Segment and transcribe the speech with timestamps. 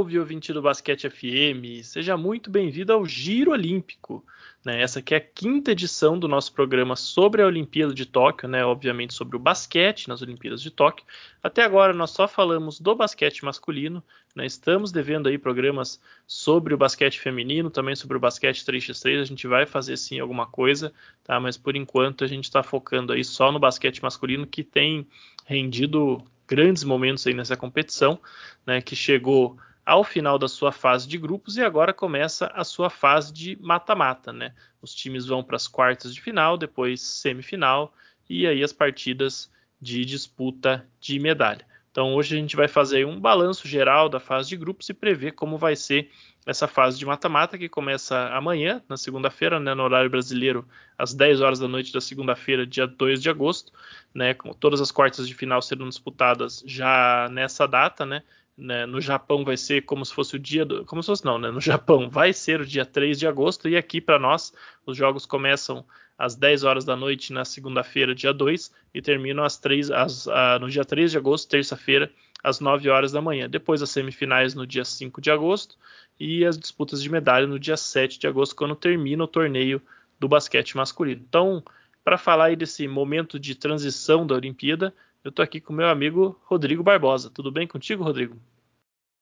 [0.00, 1.84] Salve, ouvinte do Basquete FM!
[1.84, 4.24] Seja muito bem-vindo ao Giro Olímpico.
[4.64, 4.80] Né?
[4.80, 8.64] Essa aqui é a quinta edição do nosso programa sobre a Olimpíada de Tóquio, né?
[8.64, 11.04] obviamente sobre o basquete nas Olimpíadas de Tóquio.
[11.42, 14.02] Até agora nós só falamos do basquete masculino,
[14.34, 14.46] né?
[14.46, 19.46] estamos devendo aí programas sobre o basquete feminino, também sobre o basquete 3x3, a gente
[19.46, 21.38] vai fazer sim alguma coisa, tá?
[21.38, 25.06] mas por enquanto a gente está focando aí só no basquete masculino que tem
[25.44, 28.18] rendido grandes momentos aí nessa competição,
[28.66, 32.90] né, que chegou ao final da sua fase de grupos e agora começa a sua
[32.90, 34.54] fase de mata-mata, né?
[34.80, 37.92] Os times vão para as quartas de final, depois semifinal
[38.28, 41.64] e aí as partidas de disputa de medalha.
[41.90, 45.32] Então hoje a gente vai fazer um balanço geral da fase de grupos e prever
[45.32, 46.10] como vai ser
[46.46, 50.66] essa fase de mata-mata que começa amanhã, na segunda-feira, né, no horário brasileiro,
[50.96, 53.72] às 10 horas da noite da segunda-feira, dia 2 de agosto,
[54.14, 58.22] né, com todas as quartas de final sendo disputadas já nessa data, né,
[58.60, 61.38] né, no Japão vai ser como se fosse o dia do, como se fosse não,
[61.38, 64.52] né, no Japão vai ser o dia 3 de agosto e aqui para nós
[64.86, 65.84] os jogos começam
[66.20, 70.28] às 10 horas da noite na segunda-feira, dia 2, e terminam às 3, às,
[70.60, 72.12] no dia 3 de agosto, terça-feira,
[72.44, 73.48] às 9 horas da manhã.
[73.48, 75.76] Depois as semifinais no dia 5 de agosto
[76.18, 79.80] e as disputas de medalha no dia 7 de agosto, quando termina o torneio
[80.18, 81.22] do basquete masculino.
[81.26, 81.64] Então,
[82.04, 84.92] para falar aí desse momento de transição da Olimpíada,
[85.24, 87.30] eu estou aqui com meu amigo Rodrigo Barbosa.
[87.30, 88.36] Tudo bem contigo, Rodrigo?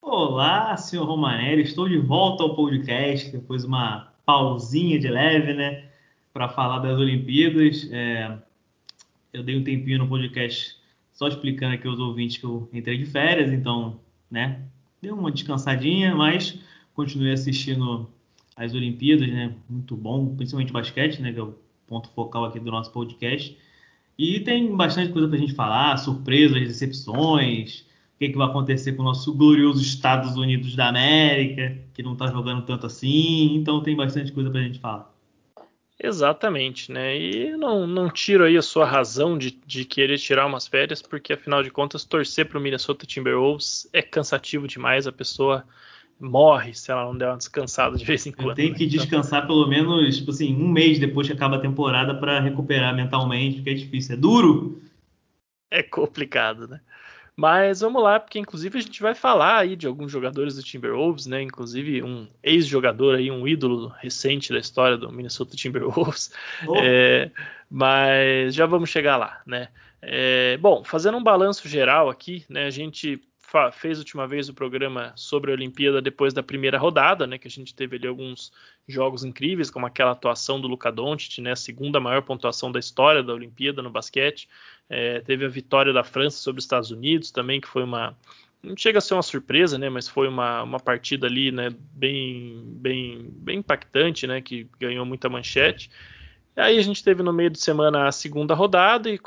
[0.00, 1.62] Olá, senhor Romanelli.
[1.62, 5.88] Estou de volta ao podcast depois de uma pausinha de leve, né?
[6.38, 7.88] para falar das Olimpíadas.
[7.90, 8.38] É,
[9.32, 10.76] eu dei um tempinho no podcast
[11.12, 13.98] só explicando aqui aos ouvintes que eu entrei de férias, então,
[14.30, 14.62] né,
[15.02, 16.56] deu uma descansadinha, mas
[16.94, 18.08] continuei assistindo
[18.54, 22.70] as Olimpíadas, né, muito bom, principalmente basquete, né, que é o ponto focal aqui do
[22.70, 23.58] nosso podcast.
[24.18, 28.94] E tem bastante coisa para a gente falar, surpresas, decepções, o que, que vai acontecer
[28.94, 33.80] com o nosso glorioso Estados Unidos da América, que não está jogando tanto assim, então
[33.80, 35.14] tem bastante coisa para a gente falar.
[36.00, 37.16] Exatamente, né?
[37.16, 41.32] E não, não tiro aí a sua razão de, de querer tirar umas férias, porque
[41.32, 45.64] afinal de contas, torcer para o Minnesota Timberwolves é cansativo demais, a pessoa
[46.20, 48.54] morre se ela não der uma descansada de vez em quando.
[48.56, 48.90] Tem que né?
[48.90, 53.56] Descansar pelo menos, tipo assim, um mês depois que acaba a temporada para recuperar mentalmente,
[53.56, 54.82] porque é difícil, é duro.
[55.70, 56.80] É complicado, né?
[57.36, 61.26] Mas vamos lá, porque inclusive a gente vai falar aí de alguns jogadores do Timberwolves,
[61.26, 61.40] né?
[61.40, 66.32] Inclusive um ex-jogador aí, um ídolo recente da história do Minnesota Timberwolves.
[66.66, 66.74] Oh.
[66.76, 67.30] É,
[67.70, 69.68] mas já vamos chegar lá, né?
[70.02, 72.66] É, bom, fazendo um balanço geral aqui, né?
[72.66, 73.20] A gente
[73.72, 77.38] fez última vez o programa sobre a Olimpíada depois da primeira rodada, né?
[77.38, 78.52] Que a gente teve ali alguns
[78.86, 81.52] jogos incríveis, como aquela atuação do Luka Doncic, né?
[81.52, 84.48] A segunda maior pontuação da história da Olimpíada no basquete.
[84.88, 88.16] É, teve a vitória da França sobre os Estados Unidos também, que foi uma.
[88.62, 89.88] Não chega a ser uma surpresa, né?
[89.88, 91.70] Mas foi uma, uma partida ali, né?
[91.92, 94.42] Bem, bem, bem impactante, né?
[94.42, 95.90] Que ganhou muita manchete.
[96.58, 99.20] Aí a gente teve no meio de semana a segunda rodada e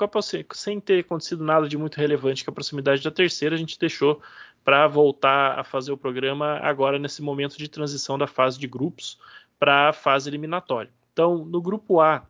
[0.53, 4.21] sem ter acontecido nada de muito relevante com a proximidade da terceira, a gente deixou
[4.65, 9.17] para voltar a fazer o programa agora nesse momento de transição da fase de grupos
[9.57, 10.91] para a fase eliminatória.
[11.13, 12.27] Então, no grupo A,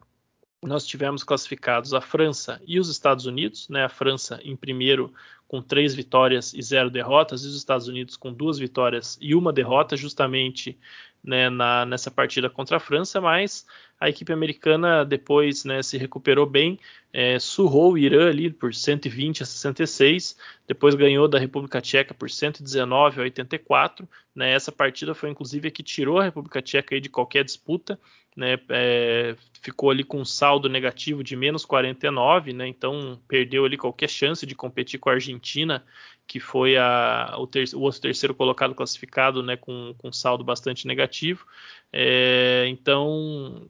[0.64, 3.84] nós tivemos classificados a França e os Estados Unidos, né?
[3.84, 5.12] A França em primeiro
[5.48, 9.52] com três vitórias e zero derrotas, e os Estados Unidos com duas vitórias e uma
[9.52, 10.80] derrota, justamente
[11.24, 13.66] né, na, nessa partida contra a França, mas
[14.02, 16.80] a equipe americana depois né, se recuperou bem,
[17.14, 20.36] é, surrou o Irã ali por 120 a 66,
[20.68, 24.10] depois ganhou da República Tcheca por 119 a 84.
[24.34, 28.00] Né, essa partida foi inclusive a que tirou a República Tcheca de qualquer disputa,
[28.36, 33.78] né, é, ficou ali com um saldo negativo de menos 49, né, então perdeu ali
[33.78, 35.86] qualquer chance de competir com a Argentina,
[36.26, 41.46] que foi a, o, ter, o, terceiro colocado classificado né, com, com saldo bastante negativo.
[41.94, 43.68] É, então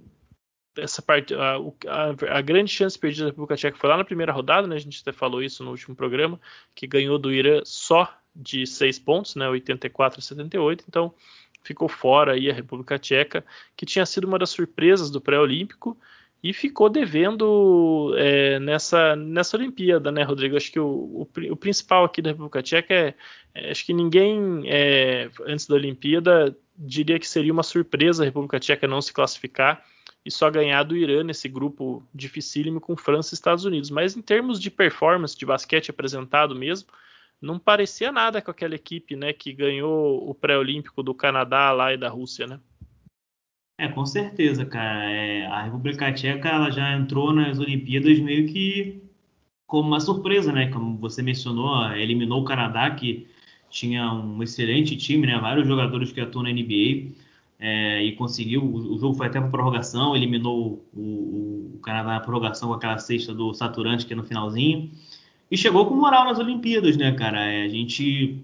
[0.78, 1.58] essa parte, a,
[1.88, 4.76] a, a, grande chance perdida da República Tcheca foi lá na primeira rodada, né?
[4.76, 6.40] A gente até falou isso no último programa,
[6.74, 9.48] que ganhou do Irã só de seis pontos, né?
[9.50, 10.86] 84 a 78.
[10.88, 11.14] Então
[11.64, 13.46] ficou fora aí a República Tcheca,
[13.76, 15.98] que tinha sido uma das surpresas do pré-olímpico
[16.44, 20.58] e ficou devendo é, nessa, nessa Olimpíada, né, Rodrigo?
[20.58, 23.14] Acho que o, o, o principal aqui da República Tcheca é,
[23.54, 28.60] é acho que ninguém é, antes da Olimpíada diria que seria uma surpresa a República
[28.60, 29.84] Tcheca não se classificar
[30.26, 33.90] e só ganhar do Irã nesse grupo dificílimo com França e Estados Unidos.
[33.90, 36.90] Mas em termos de performance de basquete apresentado mesmo,
[37.42, 41.98] não parecia nada com aquela equipe, né, que ganhou o pré-olímpico do Canadá lá e
[41.98, 42.60] da Rússia, né?
[43.80, 45.10] É, com certeza, cara.
[45.10, 49.02] É, a República Tcheca ela já entrou nas Olimpíadas meio que
[49.66, 50.70] como uma surpresa, né?
[50.70, 53.28] Como você mencionou, eliminou o Canadá, que
[53.72, 55.40] tinha um excelente time, né?
[55.40, 57.12] Vários jogadores que atuam na NBA
[57.62, 58.64] é, e conseguiu.
[58.64, 63.34] O, jogo foi até para prorrogação, eliminou o, o, Canadá na prorrogação com aquela cesta
[63.34, 64.92] do Saturante que é no finalzinho
[65.50, 67.46] e chegou com moral nas Olimpíadas, né, cara?
[67.46, 68.44] É, a gente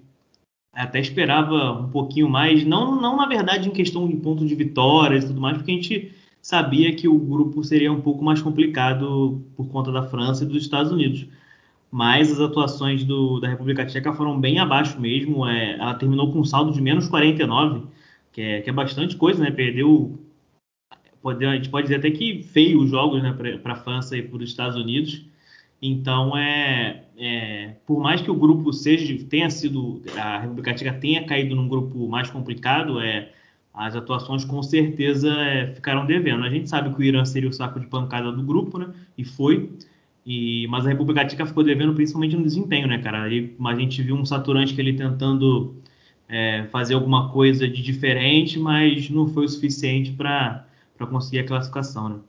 [0.73, 5.23] até esperava um pouquinho mais, não, não na verdade em questão de ponto de vitórias
[5.23, 6.11] e tudo mais, porque a gente
[6.41, 10.63] sabia que o grupo seria um pouco mais complicado por conta da França e dos
[10.63, 11.27] Estados Unidos.
[11.89, 15.47] Mas as atuações do, da República Tcheca foram bem abaixo mesmo.
[15.47, 17.83] É, ela terminou com um saldo de menos 49,
[18.37, 19.49] que é, que é bastante coisa, né?
[19.49, 20.19] Perdeu,
[21.23, 24.21] pode, a gente pode dizer até que feio os jogos né, para a França e
[24.21, 25.25] para os Estados Unidos.
[25.81, 31.25] Então, é, é, por mais que o grupo seja tenha sido a República Tcheca tenha
[31.25, 33.31] caído num grupo mais complicado, é,
[33.73, 36.43] as atuações com certeza é, ficaram devendo.
[36.43, 38.93] A gente sabe que o Irã seria o saco de pancada do grupo, né?
[39.17, 39.71] E foi.
[40.23, 43.23] E, mas a República Tcheca ficou devendo principalmente no desempenho, né, cara?
[43.23, 45.75] Aí, a gente viu um Saturante ele tentando
[46.27, 50.65] é, fazer alguma coisa de diferente, mas não foi o suficiente para
[51.09, 52.19] conseguir a classificação, né?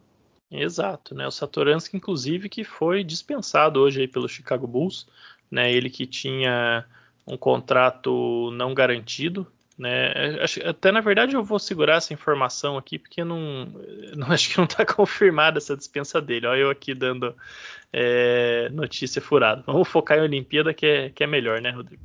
[0.50, 1.26] Exato, né?
[1.26, 5.06] O Satoransky, inclusive, que foi dispensado hoje aí pelo Chicago Bulls,
[5.50, 5.72] né?
[5.72, 6.84] Ele que tinha
[7.26, 9.46] um contrato não garantido,
[9.78, 10.12] né?
[10.64, 13.72] Até na verdade eu vou segurar essa informação aqui porque não,
[14.16, 16.46] não acho que não está confirmada essa dispensa dele.
[16.46, 17.34] Olha eu aqui dando
[17.92, 19.62] é, notícia furada.
[19.64, 22.02] Vamos focar em Olimpíada que é, que é melhor, né, Rodrigo?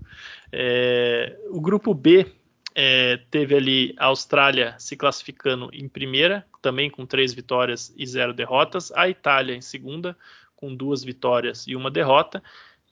[0.52, 2.28] É, o grupo B
[2.76, 8.34] é, teve ali a Austrália se classificando em primeira, também com três vitórias e zero
[8.34, 8.92] derrotas.
[8.92, 10.16] A Itália em segunda,
[10.56, 12.42] com duas vitórias e uma derrota.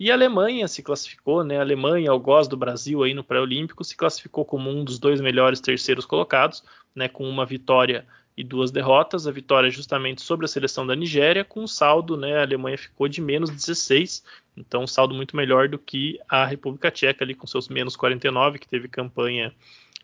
[0.01, 1.59] E a Alemanha se classificou, né?
[1.59, 5.61] A Alemanha, gosto do Brasil aí no pré-olímpico, se classificou como um dos dois melhores
[5.61, 6.63] terceiros colocados,
[6.95, 7.07] né?
[7.07, 9.27] Com uma vitória e duas derrotas.
[9.27, 12.37] A vitória justamente sobre a seleção da Nigéria, com um saldo, né?
[12.37, 14.23] A Alemanha ficou de menos 16,
[14.57, 18.57] então um saldo muito melhor do que a República Tcheca ali com seus menos 49,
[18.57, 19.53] que teve campanha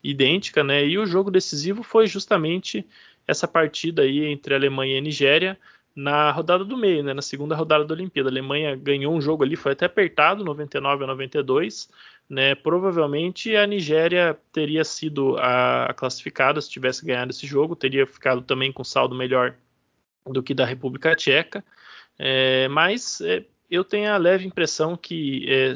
[0.04, 0.86] idêntica, né?
[0.86, 2.86] E o jogo decisivo foi justamente
[3.28, 5.58] essa partida aí entre Alemanha e Nigéria
[5.98, 7.14] na rodada do meio, né?
[7.14, 8.30] Na segunda rodada da Olimpíada.
[8.30, 11.90] A Alemanha ganhou um jogo ali, foi até apertado, 99 a 92
[12.30, 18.06] né, provavelmente a Nigéria teria sido a, a, classificada se tivesse ganhado esse jogo, teria
[18.06, 19.56] ficado também com saldo melhor
[20.26, 21.64] do que da República Tcheca,
[22.20, 25.74] é, mas é, eu tenho a leve impressão que é,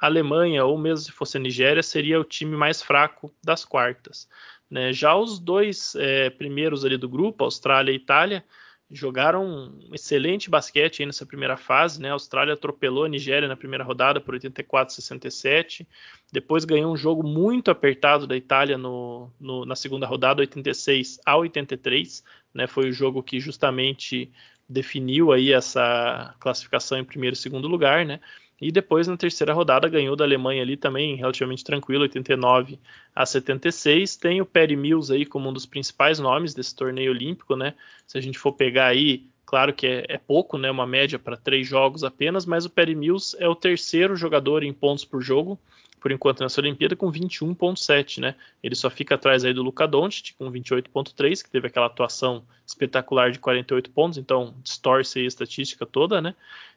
[0.00, 4.26] a Alemanha, ou mesmo se fosse a Nigéria, seria o time mais fraco das quartas.
[4.70, 4.94] Né?
[4.94, 8.42] Já os dois é, primeiros ali do grupo, Austrália e Itália,
[8.90, 12.10] jogaram um excelente basquete nessa primeira fase, né?
[12.10, 15.86] A Austrália atropelou a Nigéria na primeira rodada por 84 67.
[16.32, 21.36] Depois ganhou um jogo muito apertado da Itália no, no, na segunda rodada, 86 a
[21.36, 22.66] 83, né?
[22.66, 24.30] Foi o jogo que justamente
[24.68, 28.20] definiu aí essa classificação em primeiro e segundo lugar, né?
[28.60, 32.78] E depois, na terceira rodada, ganhou da Alemanha ali também, relativamente tranquilo, 89
[33.14, 34.16] a 76.
[34.16, 37.74] Tem o Perry Mills aí como um dos principais nomes desse torneio olímpico, né?
[38.06, 40.70] Se a gente for pegar aí, claro que é, é pouco, né?
[40.70, 44.74] Uma média para três jogos apenas, mas o Perry Mills é o terceiro jogador em
[44.74, 45.58] pontos por jogo,
[45.98, 48.34] por enquanto nessa Olimpíada, com 21,7, né?
[48.62, 53.30] Ele só fica atrás aí do Luca Doncic, com 28,3, que teve aquela atuação espetacular
[53.30, 56.34] de 48 pontos, então distorce a estatística toda, né?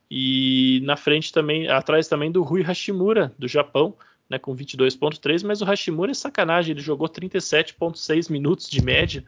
[0.09, 3.95] E na frente também, atrás também do Rui Hashimura, do Japão,
[4.29, 9.23] né, com 22.3, mas o Hashimura é sacanagem, ele jogou 37.6 minutos de média,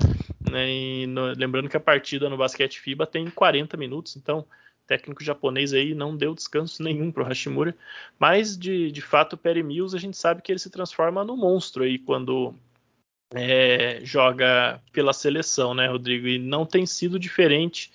[0.50, 4.46] né, no, lembrando que a partida no basquete FIBA tem 40 minutos, então
[4.88, 7.75] técnico japonês aí não deu descanso nenhum para o Hashimura,
[8.20, 11.36] mas de, de fato o Perry Mills a gente sabe que ele se transforma no
[11.36, 12.53] monstro aí quando
[13.34, 16.27] é, joga pela seleção, né, Rodrigo?
[16.27, 17.91] E não tem sido diferente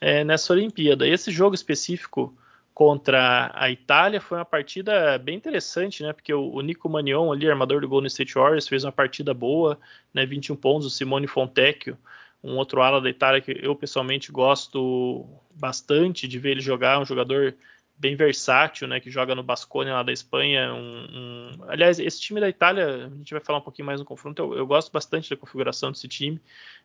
[0.00, 1.06] é, nessa Olimpíada.
[1.06, 2.36] Esse jogo específico
[2.78, 6.12] contra a Itália foi uma partida bem interessante, né?
[6.12, 9.78] Porque o, o Nico Manion, ali, armador do Golden State Warriors, fez uma partida boa,
[10.14, 10.24] né?
[10.24, 10.86] 21 pontos.
[10.86, 11.98] O Simone Fontecchio,
[12.42, 17.04] um outro ala da Itália que eu pessoalmente gosto bastante de ver ele jogar, um
[17.04, 17.56] jogador
[17.98, 19.00] bem versátil, né?
[19.00, 20.72] Que joga no Basconia lá da Espanha.
[20.72, 21.64] Um, um...
[21.66, 24.40] Aliás, esse time da Itália, a gente vai falar um pouquinho mais no confronto.
[24.40, 26.40] Eu, eu gosto bastante da configuração desse time,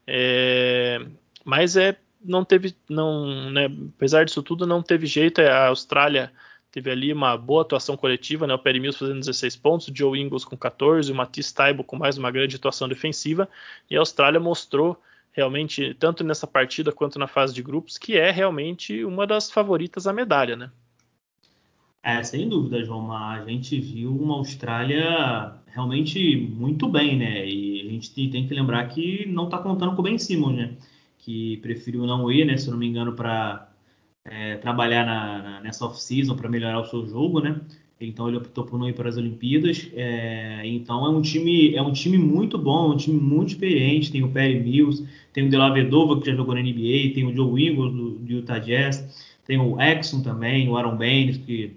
[0.07, 1.05] é...
[1.45, 3.65] mas é não teve, não, né,
[3.95, 5.41] apesar disso tudo, não teve jeito.
[5.41, 6.31] A Austrália
[6.71, 10.19] teve ali uma boa atuação coletiva, né, o Perry Mills fazendo 16 pontos, o Joe
[10.19, 13.47] Ingles com 14, o Matisse Taibo com mais uma grande atuação defensiva,
[13.89, 14.99] e a Austrália mostrou
[15.31, 20.07] realmente, tanto nessa partida quanto na fase de grupos, que é realmente uma das favoritas
[20.07, 20.71] à medalha, né?
[22.03, 23.11] É, sem dúvida, João.
[23.13, 27.47] A gente viu uma Austrália realmente muito bem, né?
[27.47, 30.75] E a gente tem que lembrar que não está contando com o Ben Simmons, né?
[31.23, 33.69] Que preferiu não ir, né, se eu não me engano, para
[34.25, 37.61] é, trabalhar na, na, nessa off-season para melhorar o seu jogo, né?
[38.05, 39.89] então ele optou por não ir para as Olimpíadas.
[39.93, 44.11] É, então é um time é um time muito bom, um time muito experiente.
[44.11, 47.25] Tem o Perry Mills, tem o De La Vedova que já jogou na NBA, tem
[47.25, 51.75] o Joe Ingles do, do Utah Jazz, tem o Exxon também, o Aaron Baines que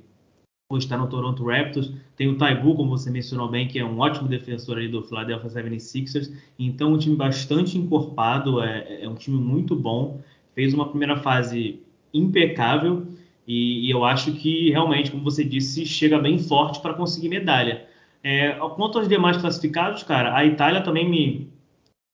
[0.75, 1.92] está no Toronto Raptors.
[2.16, 5.49] Tem o Taibu, como você mencionou bem, que é um ótimo defensor aí do Philadelphia
[5.49, 6.32] 76ers.
[6.58, 10.20] Então, um time bastante encorpado, é, é um time muito bom.
[10.54, 11.80] Fez uma primeira fase
[12.12, 13.06] impecável
[13.46, 17.87] e, e, eu acho que realmente, como você disse, chega bem forte para conseguir medalha.
[18.23, 21.49] É, quanto aos demais classificados, cara, a Itália também me,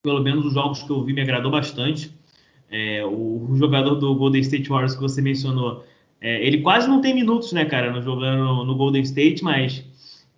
[0.03, 2.13] pelo menos os jogos que eu vi, me agradou bastante.
[2.71, 5.85] É, o, o, jogador do Golden State Warriors que você mencionou,
[6.23, 9.85] é, ele quase não tem minutos, né, cara, no, jogando no, Golden State, mas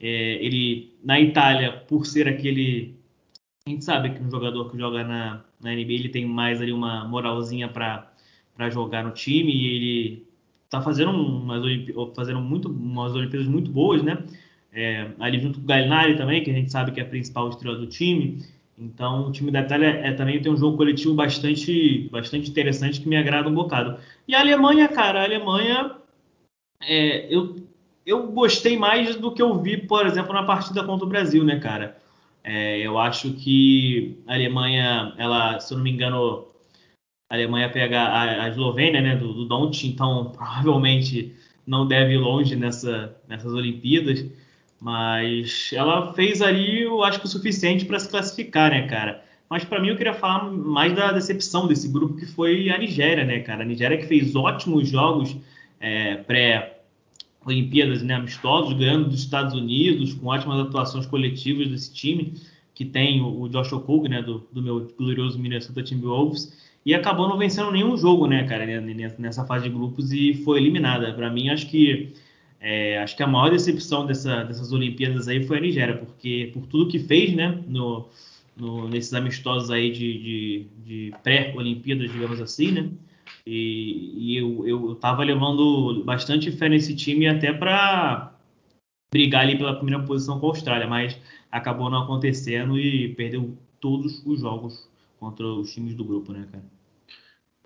[0.00, 2.94] é, ele na Itália, por ser aquele,
[3.66, 6.72] a gente sabe que um jogador que joga na, na NBA ele tem mais ali
[6.72, 8.10] uma moralzinha para
[8.70, 10.26] jogar no time e ele
[10.64, 11.62] está fazendo umas,
[12.16, 14.24] fazendo muito, umas Olimpíadas muito boas, né?
[14.72, 17.50] É, ali junto com o Gallinari também, que a gente sabe que é a principal
[17.50, 18.42] estrela do time.
[18.76, 23.08] Então, o time da Itália é, também tem um jogo coletivo bastante, bastante interessante que
[23.08, 23.98] me agrada um bocado.
[24.26, 25.96] E a Alemanha, cara, a Alemanha,
[26.82, 27.56] é, eu,
[28.04, 31.58] eu gostei mais do que eu vi, por exemplo, na partida contra o Brasil, né,
[31.60, 31.96] cara?
[32.42, 36.46] É, eu acho que a Alemanha, ela, se eu não me engano,
[37.30, 41.34] a Alemanha pega a, a Eslovênia, né, do, do então provavelmente
[41.66, 44.26] não deve ir longe nessa, nessas Olimpíadas,
[44.84, 49.24] mas ela fez ali, eu acho que o suficiente para se classificar, né, cara?
[49.48, 53.24] Mas para mim eu queria falar mais da decepção desse grupo que foi a Nigéria,
[53.24, 53.62] né, cara?
[53.62, 55.34] A Nigéria que fez ótimos jogos
[55.80, 62.34] é, pré-Olimpíadas, né, amistosos, ganhando dos Estados Unidos, com ótimas atuações coletivas desse time,
[62.74, 66.52] que tem o, Josh Okug, né, do, do meu glorioso Minnesota Timberwolves,
[66.84, 68.66] e acabou não vencendo nenhum jogo, né, cara,
[69.18, 71.10] nessa fase de grupos e foi eliminada.
[71.14, 72.12] Para mim, acho que
[72.66, 76.66] é, acho que a maior decepção dessa, dessas Olimpíadas aí foi a Nigéria, porque por
[76.66, 78.08] tudo que fez, né, no,
[78.56, 82.90] no nesses amistosos aí de, de, de pré-Olimpíadas, digamos assim, né,
[83.46, 88.32] e, e eu, eu, eu tava levando bastante fé nesse time até para
[89.12, 91.20] brigar ali pela primeira posição com a Austrália, mas
[91.52, 94.88] acabou não acontecendo e perdeu todos os jogos
[95.20, 96.64] contra os times do grupo, né, cara?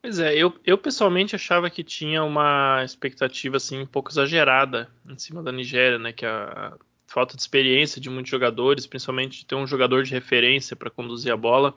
[0.08, 5.18] Pois é, eu, eu pessoalmente achava que tinha uma expectativa assim um pouco exagerada em
[5.18, 6.72] cima da Nigéria, né, que a,
[7.06, 11.30] falta de experiência de muitos jogadores, principalmente de ter um jogador de referência para conduzir
[11.30, 11.74] a bola,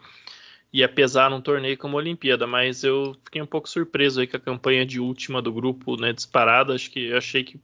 [0.72, 4.38] ia pesar num torneio como a Olimpíada, mas eu fiquei um pouco surpreso aí com
[4.38, 7.60] a campanha de última do grupo, né, disparada, acho que achei que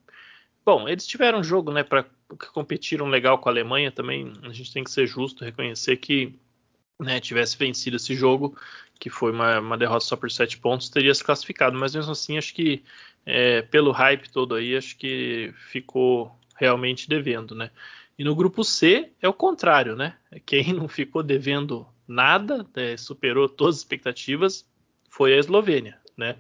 [0.66, 2.06] Bom, eles tiveram um jogo, né, para
[2.52, 4.34] competiram legal com a Alemanha também.
[4.44, 6.38] A gente tem que ser justo, reconhecer que
[7.00, 8.58] né, tivesse vencido esse jogo,
[9.00, 11.78] que foi uma, uma, derrota só por sete pontos, teria se classificado.
[11.78, 12.84] Mas mesmo assim, acho que
[13.26, 17.70] é, pelo hype todo aí, acho que ficou realmente devendo, né?
[18.18, 20.16] E no grupo C é o contrário, né?
[20.46, 24.66] Quem não ficou devendo nada, é, superou todas as expectativas,
[25.10, 26.36] foi a Eslovênia, né?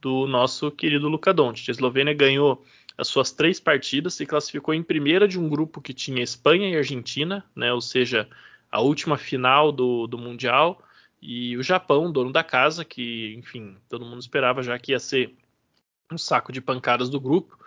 [0.00, 1.68] Do nosso querido Luka Doncic.
[1.68, 2.64] A Eslovênia ganhou
[2.96, 6.76] as suas três partidas, se classificou em primeira de um grupo que tinha Espanha e
[6.76, 7.72] Argentina, né?
[7.72, 8.28] Ou seja,
[8.70, 10.82] a última final do, do Mundial
[11.20, 15.34] e o Japão, dono da casa, que, enfim, todo mundo esperava já que ia ser
[16.12, 17.58] um saco de pancadas do grupo.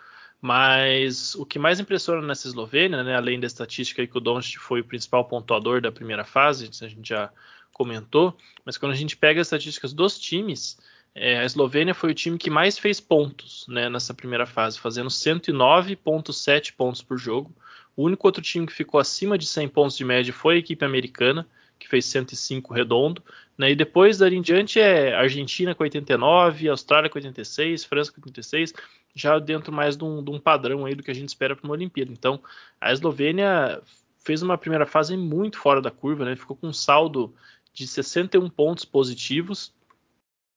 [0.41, 4.81] Mas o que mais impressiona nessa Eslovênia, né, além da estatística que o Doncic foi
[4.81, 7.31] o principal pontuador da primeira fase, a gente já
[7.71, 10.79] comentou, mas quando a gente pega as estatísticas dos times,
[11.13, 15.09] é, a Eslovênia foi o time que mais fez pontos né, nessa primeira fase, fazendo
[15.09, 17.53] 109,7 pontos por jogo.
[17.95, 20.83] O único outro time que ficou acima de 100 pontos de média foi a equipe
[20.83, 23.23] americana, que fez 105 redondo.
[23.57, 23.71] Né?
[23.71, 28.73] E depois dali em diante é Argentina com 89, Austrália com 86, França com 86,
[29.13, 31.65] já dentro mais de um, de um padrão aí do que a gente espera para
[31.65, 32.11] uma Olimpíada.
[32.11, 32.39] Então
[32.79, 33.81] a Eslovênia
[34.23, 36.35] fez uma primeira fase muito fora da curva, né?
[36.35, 37.33] ficou com um saldo
[37.73, 39.73] de 61 pontos positivos.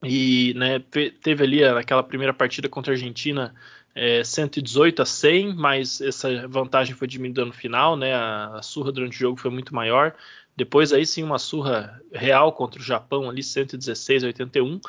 [0.03, 0.79] E né,
[1.21, 3.55] teve ali aquela primeira partida contra a Argentina
[3.95, 8.13] é, 118 a 100, mas essa vantagem foi diminuída no final, né?
[8.13, 10.13] A, a, surra durante o jogo foi muito maior.
[10.55, 14.81] Depois aí sim uma surra real contra o Japão ali 116 a 81.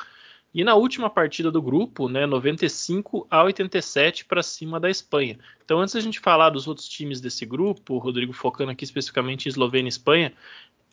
[0.53, 5.37] E na última partida do grupo, né, 95 a 87 para cima da Espanha.
[5.63, 9.49] Então, antes da gente falar dos outros times desse grupo, Rodrigo focando aqui especificamente em
[9.49, 10.33] Eslovênia e Espanha,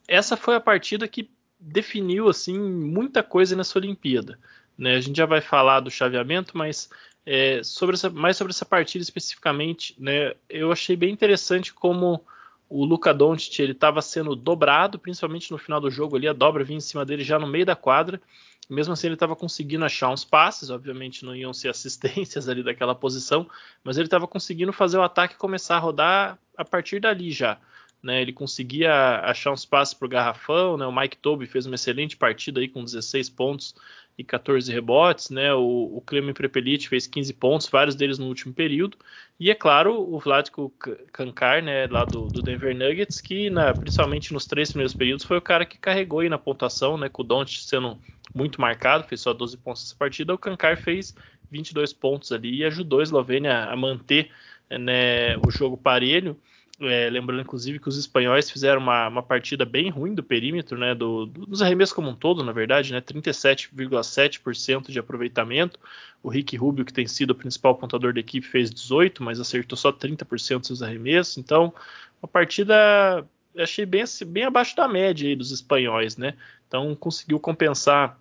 [0.06, 4.38] essa foi a partida que definiu assim muita coisa nessa Olimpíada.
[4.76, 4.97] Né?
[4.97, 6.90] A gente já vai falar do chaveamento, mas
[7.26, 12.25] é, sobre essa, mais sobre essa partida especificamente, né, eu achei bem interessante como
[12.69, 16.64] o Luka Doncic ele estava sendo dobrado, principalmente no final do jogo ali, a dobra
[16.64, 18.21] vinha em cima dele já no meio da quadra,
[18.69, 22.95] Mesmo assim, ele estava conseguindo achar uns passes, obviamente não iam ser assistências ali daquela
[22.95, 23.49] posição,
[23.83, 27.59] mas ele estava conseguindo fazer o ataque começar a rodar a partir dali já.
[28.02, 31.75] Né, ele conseguia achar uns passes para o garrafão, né, o Mike Toby fez uma
[31.75, 33.75] excelente partida aí com 16 pontos
[34.16, 38.54] e 14 rebotes, né, o, o Clemen Prepelic fez 15 pontos, vários deles no último
[38.54, 38.97] período,
[39.38, 40.73] e é claro o Vladko
[41.12, 45.37] Kankar, né, lá do, do Denver Nuggets, que na, principalmente nos três primeiros períodos foi
[45.37, 47.99] o cara que carregou aí na pontuação, né, com o Doncic sendo
[48.33, 51.14] muito marcado, fez só 12 pontos nessa partida, o Kankar fez
[51.50, 54.30] 22 pontos ali e ajudou a Eslovênia a manter
[54.71, 56.37] né, o jogo parelho,
[56.81, 60.95] é, lembrando, inclusive, que os espanhóis fizeram uma, uma partida bem ruim do perímetro, né,
[60.95, 65.78] do, dos arremessos como um todo, na verdade, né, 37,7% de aproveitamento.
[66.23, 69.76] O Rick Rubio, que tem sido o principal pontuador da equipe, fez 18, mas acertou
[69.78, 71.38] só 30% dos arremessos.
[71.38, 71.73] Então,
[72.21, 73.25] uma partida
[73.57, 76.35] achei bem, bem abaixo da média aí dos espanhóis, né?
[76.66, 78.19] Então, conseguiu compensar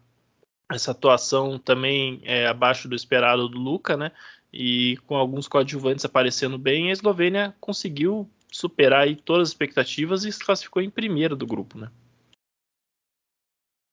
[0.72, 4.12] essa atuação também é, abaixo do esperado do Luca, né?
[4.52, 10.32] E com alguns coadjuvantes aparecendo bem, a Eslovênia conseguiu superar aí todas as expectativas e
[10.32, 11.90] se classificou em primeiro do grupo, né?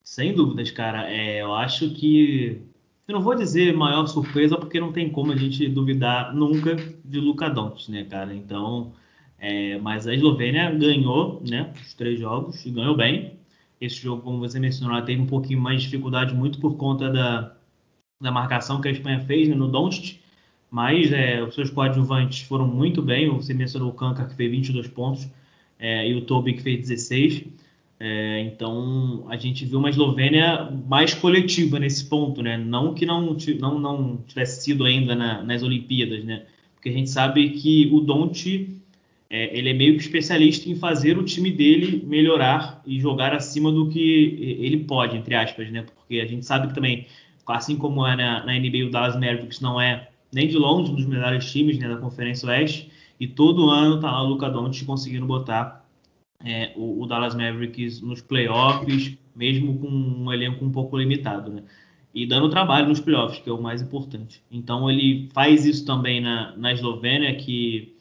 [0.05, 1.11] Sem dúvidas, cara.
[1.11, 2.61] É, eu acho que.
[3.09, 7.19] Eu não vou dizer maior surpresa, porque não tem como a gente duvidar nunca de
[7.19, 8.35] Luka Doncic, né, cara?
[8.35, 8.93] Então,
[9.39, 13.39] é, mas a Eslovênia ganhou, né, os três jogos e ganhou bem.
[13.81, 17.57] Esse jogo, como você mencionou, teve um pouquinho mais de dificuldade, muito por conta da,
[18.21, 20.20] da marcação que a Espanha fez né, no Doncic
[20.71, 23.29] mas é, os seus coadjuvantes foram muito bem.
[23.31, 25.29] Você mencionou o Kanka, que fez 22 pontos,
[25.79, 27.45] é, e o Toby, que fez 16.
[27.99, 32.57] É, então, a gente viu uma Eslovênia mais coletiva nesse ponto, né?
[32.57, 36.45] Não que não, não, não tivesse sido ainda na, nas Olimpíadas, né?
[36.75, 38.81] Porque a gente sabe que o Donte
[39.29, 43.71] é, ele é meio que especialista em fazer o time dele melhorar e jogar acima
[43.71, 45.83] do que ele pode, entre aspas, né?
[45.83, 47.07] Porque a gente sabe que também,
[47.47, 50.95] assim como é na, na NBA, o Dallas Mavericks não é nem de longe um
[50.95, 52.91] dos melhores times né, da Conferência Oeste.
[53.19, 55.87] E todo ano tá lá o Luca Doncic conseguindo botar
[56.45, 61.63] é, o, o, Dallas Mavericks nos playoffs, mesmo com um elenco um pouco limitado, né?
[62.15, 64.43] E dando trabalho nos playoffs, que é o mais importante.
[64.51, 67.95] Então ele faz isso também na, na Eslovênia, que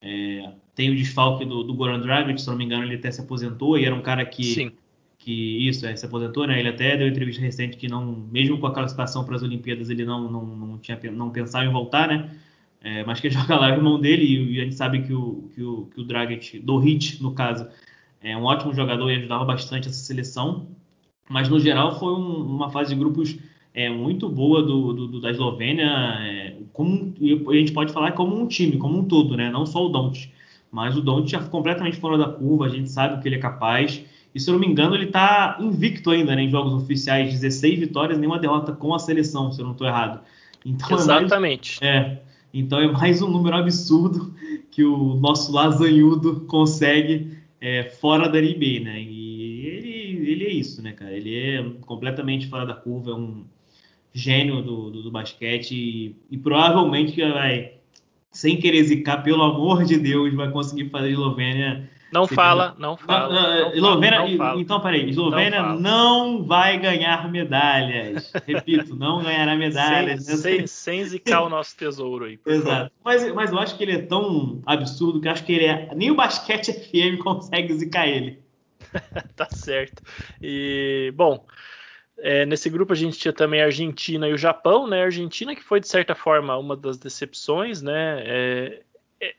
[0.00, 3.20] é, tem o desfalque do, do Goran Dragic, se não me engano, ele até se
[3.20, 4.70] aposentou e era um cara que Sim
[5.18, 6.58] que isso, é, se aposentou, né?
[6.58, 10.04] Ele até deu entrevista recente que não, mesmo com a classificação para as Olimpíadas, ele
[10.04, 12.30] não, não, não tinha não pensava em voltar, né?
[12.80, 15.50] É, mas que joga lá o irmão dele e, e, a gente sabe que o
[15.54, 17.68] que o, que o Dragic, do Hit, no caso,
[18.22, 20.68] é um ótimo jogador e ajudava bastante essa seleção.
[21.28, 23.38] Mas no geral foi um, uma fase de grupos
[23.74, 25.86] é, muito boa do, do, do da Eslovênia,
[26.20, 27.14] é, como,
[27.50, 29.50] a gente pode falar como um time, como um todo, né?
[29.50, 30.32] Não só o Doncic,
[30.70, 33.40] mas o Doncic é completamente fora da curva, a gente sabe o que ele é
[33.40, 34.04] capaz.
[34.34, 37.78] E se eu não me engano, ele está invicto ainda né, em jogos oficiais, 16
[37.80, 40.20] vitórias, nenhuma derrota com a seleção, se eu não estou errado.
[40.64, 41.78] Então Exatamente.
[41.80, 44.34] É, mais, é, então é mais um número absurdo
[44.70, 49.00] que o nosso lasanhudo consegue é, fora da NBA, né?
[49.00, 51.12] E ele, ele é isso, né, cara?
[51.12, 53.44] Ele é completamente fora da curva, é um
[54.12, 57.72] gênio do, do, do basquete e, e provavelmente vai,
[58.30, 62.96] sem querer zicar, pelo amor de Deus, vai conseguir fazer a Eslovênia não fala, não
[62.96, 63.72] fala.
[63.74, 64.60] Não, não fala.
[64.60, 68.32] então peraí, Eslovênia não, vai ganhar medalhas.
[68.46, 70.24] Repito, não ganhará medalhas.
[70.24, 72.38] Sem, sem, sem zicar o nosso tesouro aí.
[72.46, 72.90] Exato.
[73.04, 75.90] Mas, mas eu acho que ele é tão absurdo que acho que ele é.
[75.94, 78.42] Nem o basquete FM consegue zicar ele.
[79.36, 80.02] tá certo.
[80.40, 81.44] E, bom.
[82.20, 85.02] É, nesse grupo a gente tinha também a Argentina e o Japão, né?
[85.02, 88.22] A Argentina que foi de certa forma uma das decepções, né?
[88.24, 88.82] É, é,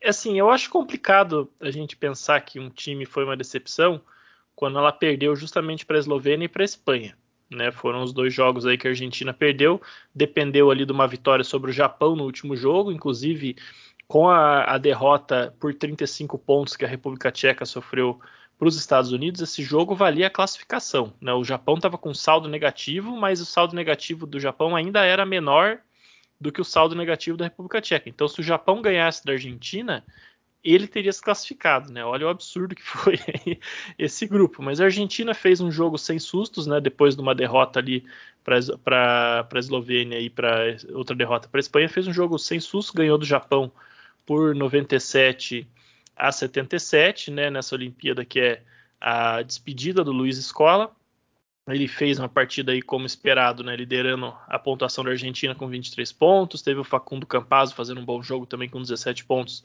[0.03, 4.01] assim, eu acho complicado a gente pensar que um time foi uma decepção
[4.55, 7.17] quando ela perdeu justamente para a Eslovênia e para a Espanha.
[7.51, 9.81] Né, foram os dois jogos aí que a Argentina perdeu,
[10.13, 13.55] dependeu ali de uma vitória sobre o Japão no último jogo, inclusive
[14.07, 18.19] com a, a derrota por 35 pontos que a República Tcheca sofreu
[18.59, 21.13] para os Estados Unidos, esse jogo valia a classificação.
[21.21, 21.33] Né?
[21.33, 25.79] O Japão estava com saldo negativo, mas o saldo negativo do Japão ainda era menor
[26.39, 28.09] do que o saldo negativo da República Tcheca.
[28.09, 30.05] Então, se o Japão ganhasse da Argentina,
[30.63, 32.03] ele teria se classificado, né?
[32.03, 33.19] Olha o absurdo que foi
[33.97, 34.61] esse grupo.
[34.61, 36.79] Mas a Argentina fez um jogo sem sustos, né?
[36.79, 38.05] Depois de uma derrota ali
[38.43, 42.93] para a Eslovênia e para outra derrota para a Espanha, fez um jogo sem sustos,
[42.93, 43.71] ganhou do Japão
[44.25, 45.67] por 97
[46.15, 47.49] a 77, né?
[47.49, 48.63] Nessa Olimpíada que é
[48.99, 50.91] a despedida do Luiz Escola.
[51.75, 56.11] Ele fez uma partida aí como esperado, né, liderando a pontuação da Argentina com 23
[56.11, 56.61] pontos.
[56.61, 59.63] Teve o Facundo Campazzo fazendo um bom jogo também com 17 pontos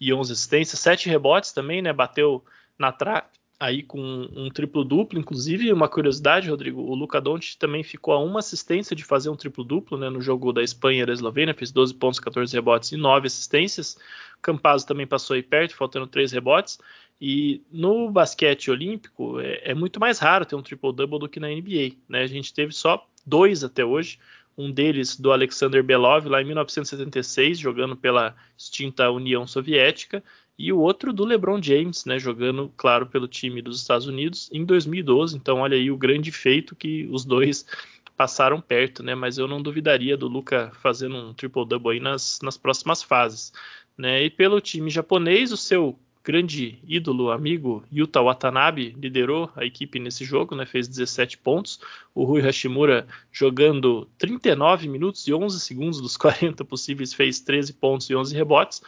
[0.00, 2.42] e 11 assistências, 7 rebotes também, né, bateu
[2.78, 3.26] na trave,
[3.58, 8.38] aí com um triplo-duplo, inclusive uma curiosidade, Rodrigo, o Luka Doncic também ficou a uma
[8.38, 11.92] assistência de fazer um triplo-duplo, né, no jogo da Espanha e da Eslovênia, fez 12
[11.94, 13.98] pontos, 14 rebotes e 9 assistências.
[14.40, 16.78] Campazzo também passou aí perto, faltando 3 rebotes.
[17.20, 21.48] E no basquete olímpico é, é muito mais raro ter um triple-double do que na
[21.48, 22.22] NBA, né?
[22.22, 24.18] A gente teve só dois até hoje,
[24.56, 30.22] um deles do Alexander Belov lá em 1976, jogando pela extinta União Soviética,
[30.58, 34.62] e o outro do LeBron James, né, jogando, claro, pelo time dos Estados Unidos em
[34.62, 35.34] 2012.
[35.34, 37.64] Então, olha aí o grande feito que os dois
[38.14, 39.14] passaram perto, né?
[39.14, 43.54] Mas eu não duvidaria do Luca fazendo um triple-double aí nas, nas próximas fases.
[43.96, 44.24] Né?
[44.24, 50.24] E pelo time japonês, o seu grande ídolo, amigo Yuta Watanabe liderou a equipe nesse
[50.24, 50.66] jogo, né?
[50.66, 51.80] fez 17 pontos.
[52.14, 58.10] O Rui Hashimura jogando 39 minutos e 11 segundos dos 40 possíveis fez 13 pontos
[58.10, 58.82] e 11 rebotes.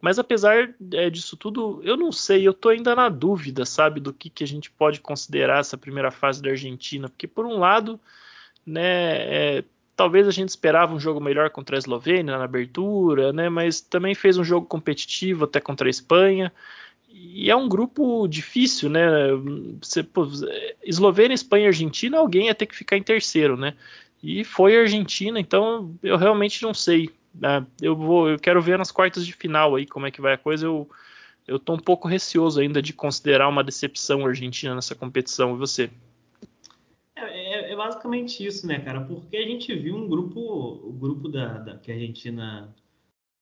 [0.00, 4.12] Mas apesar é, disso tudo, eu não sei, eu tô ainda na dúvida, sabe, do
[4.12, 7.98] que, que a gente pode considerar essa primeira fase da Argentina, porque por um lado,
[8.64, 9.64] né, é,
[9.98, 14.14] talvez a gente esperava um jogo melhor contra a Eslovênia na abertura, né, mas também
[14.14, 16.52] fez um jogo competitivo até contra a Espanha,
[17.10, 19.08] e é um grupo difícil, né,
[19.82, 20.28] Você, pô,
[20.84, 23.74] Eslovênia, Espanha e Argentina, alguém ia ter que ficar em terceiro, né,
[24.22, 27.66] e foi a Argentina, então eu realmente não sei, né?
[27.82, 30.38] eu vou, eu quero ver nas quartas de final aí como é que vai a
[30.38, 30.66] coisa.
[30.66, 30.88] Eu
[31.46, 35.54] eu tô um pouco receoso ainda de considerar uma decepção argentina nessa competição.
[35.54, 35.90] E você?
[37.78, 39.02] Basicamente isso, né, cara?
[39.02, 42.74] Porque a gente viu um grupo, o grupo da, da que a Argentina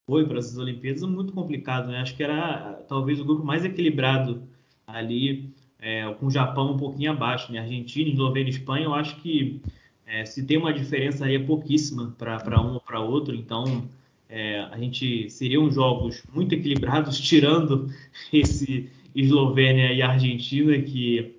[0.06, 2.00] foi para as Olimpíadas muito complicado, né?
[2.00, 4.42] Acho que era talvez o grupo mais equilibrado
[4.86, 7.60] ali, é, com o Japão um pouquinho abaixo, né?
[7.60, 9.62] Argentina, Eslovênia Espanha, eu acho que
[10.04, 13.88] é, se tem uma diferença aí é pouquíssima para um ou para outro, então
[14.28, 17.90] é, a gente seriam jogos muito equilibrados, tirando
[18.30, 21.36] esse Eslovênia e Argentina, que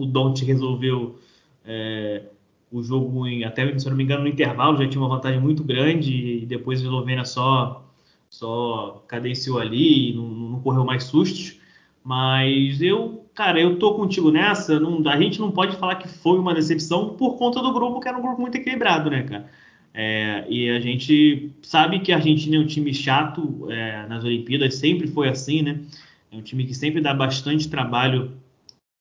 [0.00, 1.20] o Don't resolveu
[1.64, 2.22] é,
[2.70, 5.62] o jogo em, até se não me engano no intervalo já tinha uma vantagem muito
[5.62, 7.84] grande e depois a Eslovênia só
[8.28, 11.60] só cadenciou ali e não, não correu mais sustos.
[12.02, 14.78] Mas eu, cara, eu tô contigo nessa.
[14.80, 18.08] Não, a gente não pode falar que foi uma decepção por conta do grupo, que
[18.08, 19.50] era um grupo muito equilibrado, né, cara?
[19.94, 24.74] É, e a gente sabe que a Argentina é um time chato é, nas Olimpíadas,
[24.74, 25.80] sempre foi assim, né?
[26.32, 28.32] É um time que sempre dá bastante trabalho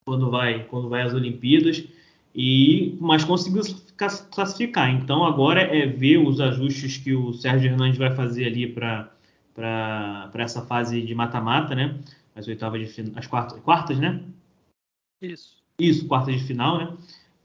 [0.06, 1.84] quando vai, quando vai às Olimpíadas,
[2.36, 3.62] e mas conseguiu
[4.32, 4.89] classificar.
[4.89, 10.65] Então agora é ver os ajustes que o Sérgio Hernandes vai fazer ali para essa
[10.65, 12.00] fase de mata-mata, né?
[12.36, 14.22] as oitavas de final, as quartas, quartas, né?
[15.22, 15.62] Isso.
[15.80, 16.93] Isso, quartas de final, né?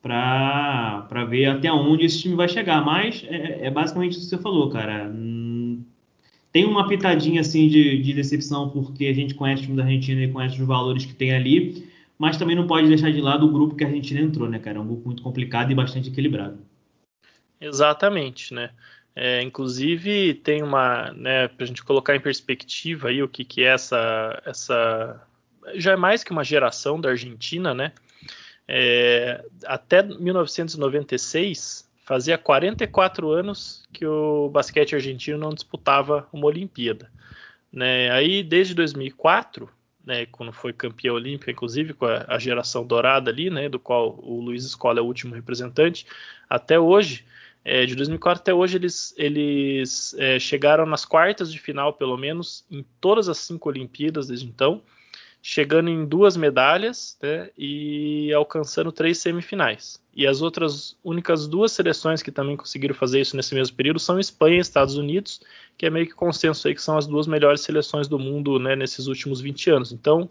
[0.00, 2.84] Para ver até onde esse time vai chegar.
[2.84, 5.10] Mas é, é basicamente isso que você falou, cara.
[5.10, 5.82] Hum,
[6.52, 10.22] tem uma pitadinha assim de, de, decepção porque a gente conhece o time da Argentina
[10.22, 11.87] e conhece os valores que tem ali,
[12.18, 14.78] mas também não pode deixar de lado o grupo que a Argentina entrou, né, cara?
[14.78, 16.58] É um grupo muito complicado e bastante equilibrado.
[17.60, 18.70] Exatamente, né?
[19.14, 23.64] É, inclusive tem uma, né, para a gente colocar em perspectiva aí o que, que
[23.64, 25.20] é essa, essa,
[25.74, 27.92] já é mais que uma geração da Argentina, né?
[28.66, 37.10] É, até 1996 fazia 44 anos que o basquete argentino não disputava uma Olimpíada,
[37.72, 38.10] né?
[38.10, 39.68] Aí desde 2004
[40.08, 44.18] né, quando foi campeão olímpico, inclusive com a, a, geração dourada ali, né, do qual
[44.22, 46.06] o Luiz Escola é o último representante,
[46.48, 47.26] até hoje
[47.62, 52.64] é, de 2004 até hoje, eles, eles é, chegaram nas quartas de final, pelo menos,
[52.70, 54.80] em todas as cinco Olimpíadas desde então,
[55.50, 59.98] chegando em duas medalhas né, e alcançando três semifinais.
[60.14, 64.20] E as outras únicas duas seleções que também conseguiram fazer isso nesse mesmo período são
[64.20, 65.40] Espanha e Estados Unidos,
[65.78, 68.76] que é meio que consenso aí que são as duas melhores seleções do mundo né,
[68.76, 69.90] nesses últimos 20 anos.
[69.90, 70.28] Então,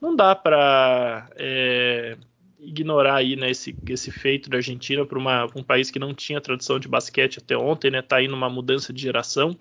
[0.00, 2.16] não dá para é,
[2.58, 5.18] ignorar aí né, esse, esse feito da Argentina para
[5.54, 7.98] um país que não tinha tradição de basquete até ontem, né?
[7.98, 9.54] Está aí numa mudança de geração.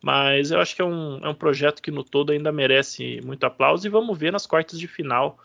[0.00, 3.44] Mas eu acho que é um, é um projeto que no todo ainda merece muito
[3.44, 5.38] aplauso e vamos ver nas quartas de final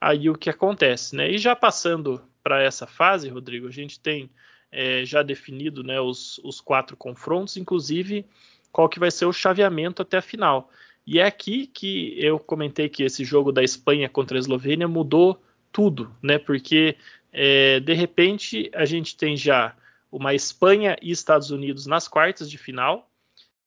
[0.00, 1.30] aí o que acontece, né?
[1.30, 4.28] E já passando para essa fase, Rodrigo, a gente tem
[4.70, 8.26] é, já definido né, os, os quatro confrontos, inclusive
[8.70, 10.70] qual que vai ser o chaveamento até a final.
[11.06, 15.40] E é aqui que eu comentei que esse jogo da Espanha contra a Eslovênia mudou
[15.70, 16.38] tudo, né?
[16.38, 16.96] Porque
[17.32, 19.74] é, de repente a gente tem já
[20.10, 23.08] uma Espanha e Estados Unidos nas quartas de final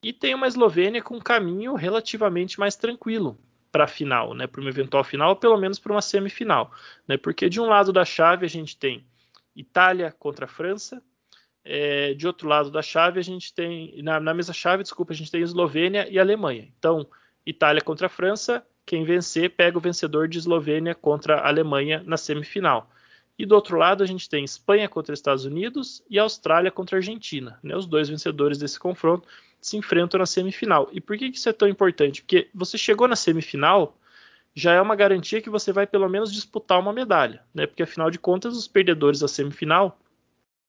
[0.01, 3.37] e tem uma Eslovênia com um caminho relativamente mais tranquilo
[3.71, 4.47] para a final, né?
[4.47, 6.71] Para uma eventual final, ou pelo menos para uma semifinal,
[7.07, 7.17] né?
[7.17, 9.05] Porque de um lado da chave a gente tem
[9.55, 11.01] Itália contra a França,
[11.63, 15.15] é, de outro lado da chave a gente tem na, na mesma chave, desculpa, a
[15.15, 16.71] gente tem Eslovênia e Alemanha.
[16.77, 17.07] Então
[17.45, 22.15] Itália contra a França quem vencer pega o vencedor de Eslovênia contra a Alemanha na
[22.15, 22.89] semifinal.
[23.37, 27.59] E do outro lado, a gente tem Espanha contra Estados Unidos e Austrália contra Argentina.
[27.61, 27.75] Né?
[27.75, 29.27] Os dois vencedores desse confronto
[29.61, 30.89] se enfrentam na semifinal.
[30.91, 32.21] E por que isso é tão importante?
[32.21, 33.97] Porque você chegou na semifinal,
[34.53, 37.43] já é uma garantia que você vai pelo menos disputar uma medalha.
[37.53, 37.67] Né?
[37.67, 39.99] Porque afinal de contas, os perdedores da semifinal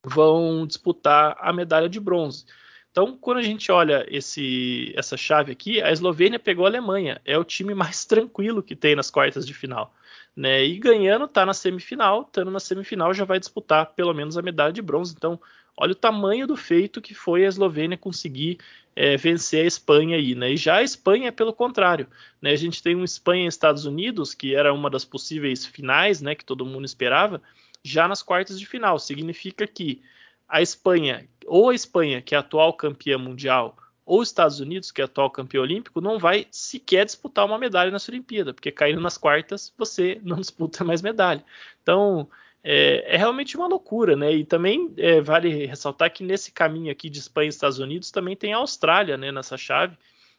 [0.04, 2.44] vão disputar a medalha de bronze.
[2.90, 7.20] Então, quando a gente olha esse, essa chave aqui, a Eslovênia pegou a Alemanha.
[7.24, 9.94] É o time mais tranquilo que tem nas quartas de final.
[10.34, 10.64] Né?
[10.64, 12.22] E ganhando, está na semifinal.
[12.22, 15.14] Estando na semifinal, já vai disputar pelo menos a medalha de bronze.
[15.16, 15.40] Então,
[15.80, 18.58] olha o tamanho do feito que foi a Eslovênia conseguir
[18.96, 20.34] é, vencer a Espanha aí.
[20.34, 20.52] Né?
[20.52, 22.08] E já a Espanha é pelo contrário.
[22.42, 22.50] Né?
[22.50, 26.34] A gente tem um Espanha e Estados Unidos, que era uma das possíveis finais né,
[26.34, 27.40] que todo mundo esperava,
[27.82, 28.98] já nas quartas de final.
[28.98, 30.02] Significa que
[30.48, 34.90] a Espanha, ou a Espanha, que é a atual campeã mundial, ou os Estados Unidos,
[34.90, 39.00] que é atual campeão olímpico, não vai sequer disputar uma medalha nessa Olimpíada, porque caindo
[39.00, 41.44] nas quartas você não disputa mais medalha.
[41.82, 42.28] Então
[42.62, 44.32] é, é realmente uma loucura, né?
[44.32, 48.36] E também é, vale ressaltar que nesse caminho aqui de Espanha e Estados Unidos também
[48.36, 49.96] tem a Austrália, né, nessa chave,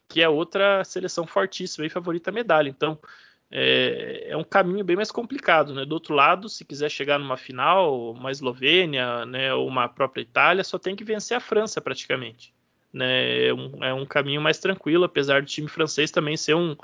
[0.08, 2.70] que é outra seleção fortíssima e favorita a medalha.
[2.70, 3.00] Então
[3.52, 5.86] é, é, um caminho bem mais complicado, né?
[5.86, 10.64] Do outro lado, se quiser chegar numa final, uma Eslovênia, né, ou uma própria Itália,
[10.64, 12.54] só tem que vencer a França praticamente.
[12.94, 13.48] Né?
[13.48, 16.76] É, um, é um caminho mais tranquilo, apesar do time francês também ser um,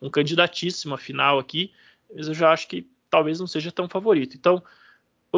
[0.00, 1.72] um candidatíssimo à final aqui,
[2.14, 4.36] mas eu já acho que talvez não seja tão favorito.
[4.36, 4.62] Então,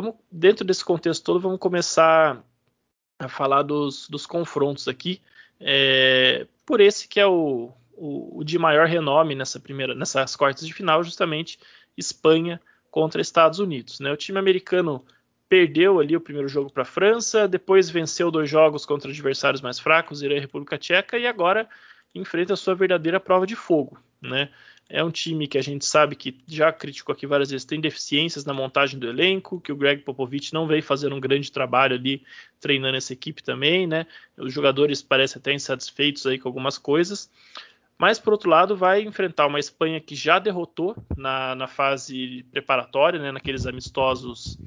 [0.01, 2.45] vamos dentro desse contexto todo, vamos começar
[3.19, 5.23] a falar dos, dos confrontos aqui,
[5.59, 10.67] é, por esse que é o, o, o, de maior renome nessa primeira, nessas quartas
[10.67, 11.59] de final, justamente
[11.97, 13.99] Espanha contra Estados Unidos.
[13.99, 14.13] Né?
[14.13, 15.03] O time americano
[15.49, 19.79] perdeu ali o primeiro jogo para a França, depois venceu dois jogos contra adversários mais
[19.79, 21.67] fracos, Irã e República Tcheca, e agora
[22.15, 23.99] enfrenta a sua verdadeira prova de fogo.
[24.21, 24.51] Né?
[24.89, 28.45] É um time que a gente sabe que já criticou aqui várias vezes, tem deficiências
[28.45, 32.23] na montagem do elenco, que o Greg Popovich não veio fazendo um grande trabalho ali
[32.61, 34.07] treinando essa equipe também, né?
[34.37, 37.29] Os jogadores parecem até insatisfeitos aí com algumas coisas.
[37.99, 43.19] Mas, por outro lado, vai enfrentar uma Espanha que já derrotou na, na fase preparatória,
[43.19, 44.59] né, naqueles amistosos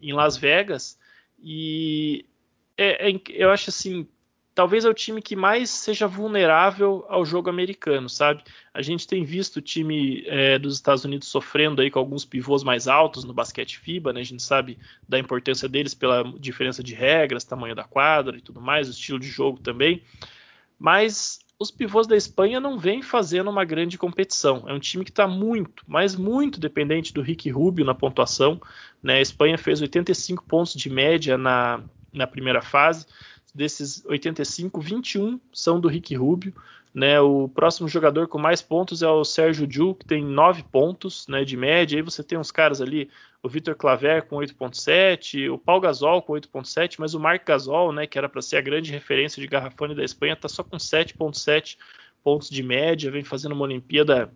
[0.00, 0.98] em Las Vegas.
[1.42, 2.24] E
[2.76, 4.06] é, é, eu acho assim,
[4.56, 8.42] talvez é o time que mais seja vulnerável ao jogo americano, sabe?
[8.72, 12.64] A gente tem visto o time é, dos Estados Unidos sofrendo aí com alguns pivôs
[12.64, 14.22] mais altos no basquete FIBA, né?
[14.22, 18.58] A gente sabe da importância deles pela diferença de regras, tamanho da quadra e tudo
[18.58, 20.02] mais, o estilo de jogo também.
[20.78, 24.64] Mas os pivôs da Espanha não vêm fazendo uma grande competição.
[24.66, 28.58] É um time que está muito, mas muito dependente do Rick Rubio na pontuação.
[29.02, 29.16] Né?
[29.16, 33.06] A Espanha fez 85 pontos de média na, na primeira fase.
[33.56, 36.52] Desses 85, 21 são do Rick Rubio.
[36.92, 41.26] Né, o próximo jogador com mais pontos é o Sérgio Ju, que tem 9 pontos
[41.26, 41.98] né, de média.
[41.98, 43.10] Aí você tem uns caras ali,
[43.42, 48.06] o Vitor Claver com 8.7, o Paul Gasol com 8.7, mas o Marc Gasol, né,
[48.06, 51.76] que era para ser a grande referência de garrafone da Espanha, está só com 7.7
[52.22, 54.30] pontos de média, vem fazendo uma Olimpíada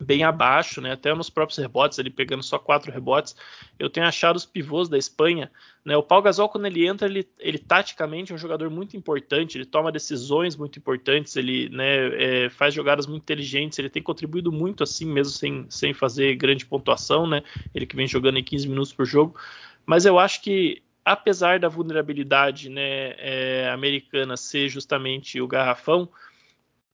[0.00, 0.92] bem abaixo, né?
[0.92, 3.34] Até nos próprios rebotes, ele pegando só quatro rebotes.
[3.78, 5.50] Eu tenho achado os pivôs da Espanha,
[5.84, 5.96] né?
[5.96, 9.64] O Pau Gasol quando ele entra, ele, ele taticamente é um jogador muito importante, ele
[9.64, 14.84] toma decisões muito importantes, ele né, é, faz jogadas muito inteligentes, ele tem contribuído muito
[14.84, 17.42] assim, mesmo sem, sem fazer grande pontuação, né?
[17.74, 19.38] Ele que vem jogando em 15 minutos por jogo.
[19.84, 26.08] Mas eu acho que apesar da vulnerabilidade né, é, americana ser justamente o garrafão,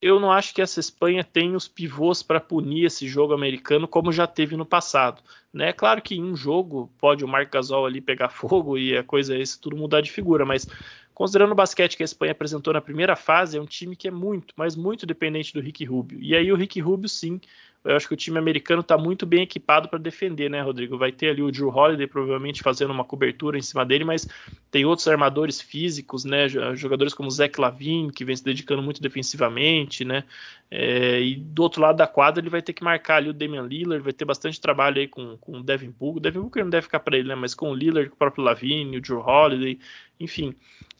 [0.05, 4.13] eu não acho que essa Espanha tem os pivôs para punir esse jogo americano como
[4.13, 5.23] já teve no passado.
[5.51, 5.73] Né?
[5.73, 9.35] Claro que em um jogo pode o Marc Gasol ali pegar fogo e a coisa
[9.35, 10.67] isso tudo mudar de figura, mas
[11.15, 14.11] considerando o basquete que a Espanha apresentou na primeira fase, é um time que é
[14.11, 16.19] muito, mas muito dependente do Rick Rubio.
[16.21, 17.41] E aí o Rick Rubio sim
[17.85, 20.97] eu acho que o time americano está muito bem equipado para defender, né, Rodrigo?
[20.97, 24.27] Vai ter ali o Drew Holiday provavelmente fazendo uma cobertura em cima dele, mas
[24.71, 26.49] tem outros armadores físicos, né?
[26.49, 30.25] Jogadores como o Zach Lavine, que vem se dedicando muito defensivamente, né?
[30.71, 33.63] É, e do outro lado da quadra ele vai ter que marcar ali o Damian
[33.63, 36.17] Lillard, vai ter bastante trabalho aí com, com o Devin Booker.
[36.17, 37.35] O Devin Booker não deve ficar para ele, né?
[37.35, 39.79] Mas com o Lillard, com o próprio Lavine, o Drew Holiday,
[40.19, 40.55] enfim.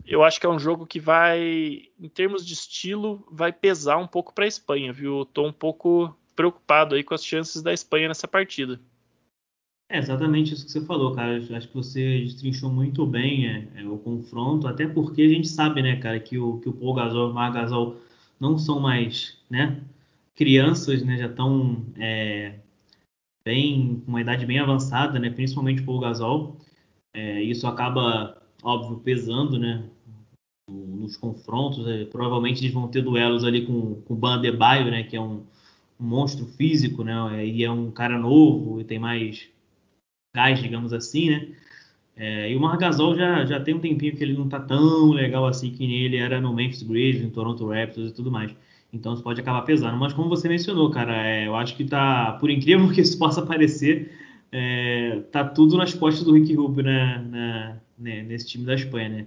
[0.07, 4.07] Eu acho que é um jogo que vai, em termos de estilo, vai pesar um
[4.07, 5.21] pouco para a Espanha, viu?
[5.21, 8.81] Eu tô um pouco preocupado aí com as chances da Espanha nessa partida.
[9.89, 11.37] É exatamente isso que você falou, cara.
[11.37, 15.83] Acho que você destrinchou muito bem é, é, o confronto, até porque a gente sabe,
[15.83, 17.97] né, cara, que o, que o Paul Gasol e o Mar Gasol
[18.41, 19.81] não são mais, né,
[20.35, 22.59] crianças, né, já estão é,
[23.45, 26.57] bem, com uma idade bem avançada, né, principalmente o Paul Gasol.
[27.15, 29.85] É, isso acaba, óbvio, pesando, né,
[30.69, 31.87] nos confrontos.
[31.87, 35.45] É, provavelmente eles vão ter duelos ali com, com o Bandebaio, né, que é um
[35.99, 37.47] monstro físico, né?
[37.47, 39.49] E é um cara novo e tem mais
[40.35, 41.49] gás, digamos assim, né?
[42.17, 45.47] É, e o Margasol já, já tem um tempinho que ele não tá tão legal
[45.47, 48.55] assim que ele era no Memphis Grizzlies, no Toronto Raptors e tudo mais.
[48.93, 49.97] Então isso pode acabar pesando.
[49.99, 53.43] Mas como você mencionou, cara, é, eu acho que tá, por incrível que isso possa
[53.45, 54.13] parecer,
[54.53, 59.09] é, tá tudo nas costas do Rick Rubio né, na, né, nesse time da Espanha,
[59.09, 59.27] né?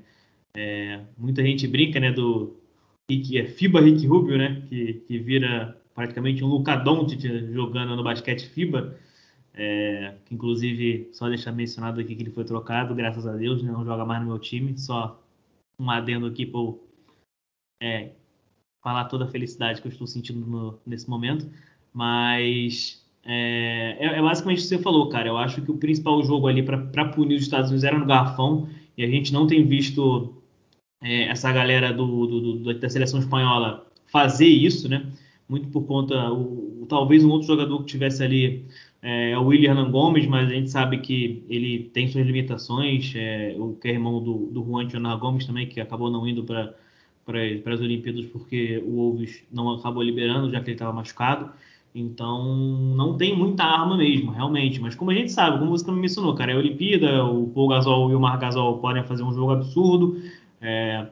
[0.56, 2.56] É, muita gente brinca, né, do
[3.12, 8.04] Rick, é FIBA Rick Rubio, né, que, que vira praticamente um Luka Doncic jogando no
[8.04, 8.96] basquete FIBA.
[9.60, 13.72] É, que inclusive, só deixar mencionado aqui que ele foi trocado, graças a Deus, né,
[13.72, 15.20] não joga mais no meu time, só
[15.82, 16.62] um adendo aqui para
[17.82, 18.12] é,
[18.84, 21.50] falar toda a felicidade que eu estou sentindo no, nesse momento,
[21.92, 25.28] mas é, é, é, basicamente o que você falou, cara.
[25.28, 28.70] Eu acho que o principal jogo ali para punir os Estados Unidos era no garrafão
[28.96, 30.36] e a gente não tem visto
[31.02, 35.12] é, essa galera do, do, do, da seleção espanhola fazer isso, né?
[35.50, 38.66] Muito por conta, o, talvez um outro jogador que tivesse ali
[39.02, 43.14] é, é o William Hernan Gomes, mas a gente sabe que ele tem suas limitações.
[43.16, 46.44] É, o que é irmão do, do Juan Hernan Gomes também, que acabou não indo
[46.44, 46.74] para
[47.28, 51.52] para as Olimpíadas porque o Wolves não acabou liberando, já que ele estava machucado.
[51.94, 52.56] Então,
[52.96, 54.80] não tem muita arma mesmo, realmente.
[54.80, 57.68] Mas como a gente sabe, como você também mencionou, cara, é a Olimpíada, o Paul
[57.68, 60.22] Gasol e o Mar Gasol podem fazer um jogo absurdo
[60.62, 61.08] é,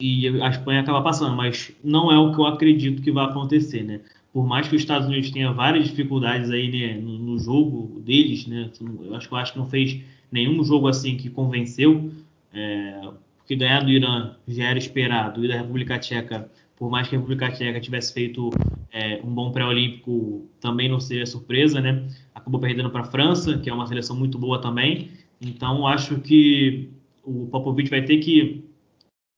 [0.00, 3.82] e a Espanha acaba passando, mas não é o que eu acredito que vai acontecer,
[3.82, 4.00] né?
[4.32, 8.46] Por mais que os Estados Unidos tenha várias dificuldades aí né, no, no, jogo deles,
[8.46, 8.70] né?
[9.02, 10.00] Eu acho que eu acho que não fez
[10.32, 12.10] nenhum jogo assim que convenceu.
[12.52, 17.16] É, porque ganhar do Irã já era esperado, e da República Tcheca, por mais que
[17.16, 18.50] a República Tcheca tivesse feito
[18.92, 22.06] é, um bom pré-olímpico, também não seria surpresa, né?
[22.34, 25.10] Acabou perdendo para a França, que é uma seleção muito boa também.
[25.40, 26.88] Então, acho que
[27.24, 28.69] o Popovic vai ter que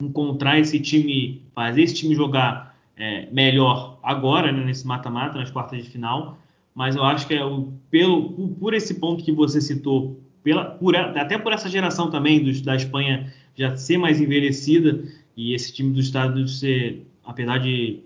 [0.06, 5.82] encontrar esse time, fazer esse time jogar é, melhor agora, né, nesse mata-mata, nas quartas
[5.82, 6.38] de final.
[6.74, 10.96] Mas eu acho que é o, pelo, por esse ponto que você citou, pela, por,
[10.96, 15.02] até por essa geração também dos, da Espanha já ser mais envelhecida
[15.36, 18.00] e esse time dos Estados Unidos ser, apesar de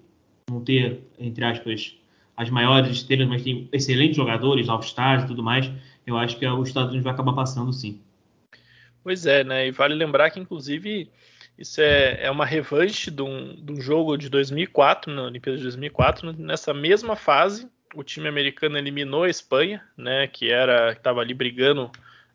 [0.49, 1.97] não ter, entre aspas,
[2.37, 5.71] as maiores estrelas, mas tem excelentes jogadores, All-Stars e tudo mais,
[6.07, 8.01] eu acho que os Estados Unidos vai acabar passando sim.
[9.03, 9.69] Pois é, né?
[9.69, 11.09] E vale lembrar que, inclusive,
[11.59, 15.63] isso é, é uma revanche de um, de um jogo de 2004, na Olimpíada de
[15.63, 16.33] 2004.
[16.33, 20.27] Nessa mesma fase, o time americano eliminou a Espanha, né?
[20.27, 21.91] Que era estava ali brigando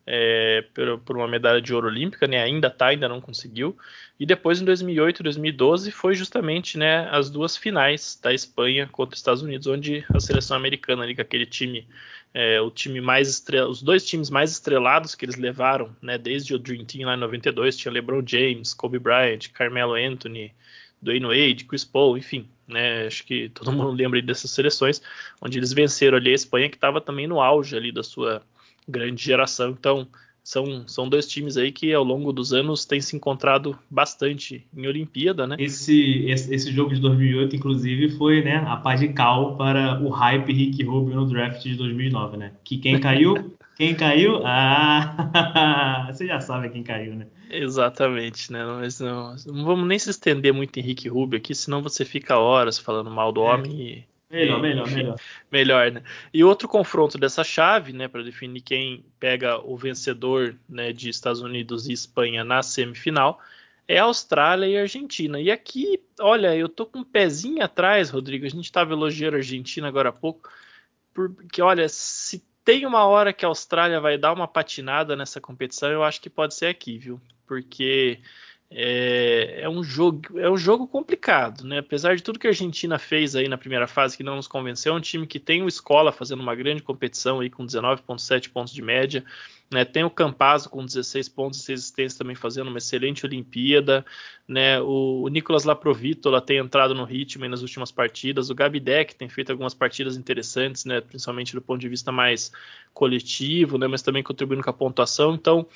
[0.06, 2.42] é, por, por, uma medalha de ouro olímpica, né?
[2.42, 3.76] Ainda tá, ainda não conseguiu.
[4.18, 9.14] E depois em 2008 e 2012 foi justamente, né, as duas finais da Espanha contra
[9.14, 11.86] os Estados Unidos, onde a seleção americana ali com aquele time,
[12.32, 16.54] é, o time mais estrela, os dois times mais estrelados que eles levaram, né, desde
[16.54, 20.52] o Dream Team lá em 92, tinha LeBron James, Kobe Bryant, Carmelo Anthony,
[21.00, 25.02] Dwayne Wade, Chris Paul, enfim, né, acho que todo mundo lembra dessas seleções,
[25.40, 28.40] onde eles venceram ali a Espanha que estava também no auge ali da sua
[28.88, 29.70] grande geração.
[29.70, 30.08] Então,
[30.44, 34.86] são, são dois times aí que ao longo dos anos têm se encontrado bastante em
[34.88, 35.56] Olimpíada, né?
[35.58, 40.08] Esse, esse, esse, jogo de 2008, inclusive, foi né, a paz de cal para o
[40.08, 42.52] hype Rick Rubio no draft de 2009, né?
[42.64, 43.56] Que quem caiu?
[43.76, 44.44] quem caiu?
[44.44, 47.26] Ah, você já sabe quem caiu, né?
[47.48, 48.64] Exatamente, né?
[48.64, 52.38] Mas não, não vamos nem se estender muito em Rick Rubio aqui, senão você fica
[52.38, 53.44] horas falando mal do é.
[53.44, 55.16] homem e Melhor, melhor, melhor.
[55.52, 56.02] Melhor, né?
[56.32, 61.42] E outro confronto dessa chave, né, para definir quem pega o vencedor, né, de Estados
[61.42, 63.38] Unidos e Espanha na semifinal,
[63.86, 65.38] é Austrália e Argentina.
[65.38, 68.46] E aqui, olha, eu tô com um pezinho atrás, Rodrigo.
[68.46, 70.48] A gente estava elogiando a Argentina agora há pouco,
[71.12, 75.90] porque olha, se tem uma hora que a Austrália vai dar uma patinada nessa competição,
[75.90, 77.20] eu acho que pode ser aqui, viu?
[77.46, 78.18] Porque
[78.74, 81.78] é, é, um jogo é um jogo complicado, né?
[81.78, 84.94] Apesar de tudo que a Argentina fez aí na primeira fase que não nos convenceu,
[84.94, 88.72] é um time que tem o Escola fazendo uma grande competição aí com 19.7 pontos
[88.72, 89.24] de média,
[89.70, 89.84] né?
[89.84, 94.06] Tem o Campazzo com 16 pontos e 6 assistências também fazendo uma excelente Olimpíada,
[94.48, 94.80] né?
[94.80, 99.28] O, o Nicolas Laprovítola tem entrado no ritmo nas últimas partidas, o Gabi Deck tem
[99.28, 101.02] feito algumas partidas interessantes, né?
[101.02, 102.50] Principalmente do ponto de vista mais
[102.94, 103.86] coletivo, né?
[103.86, 105.66] Mas também contribuindo com a pontuação, então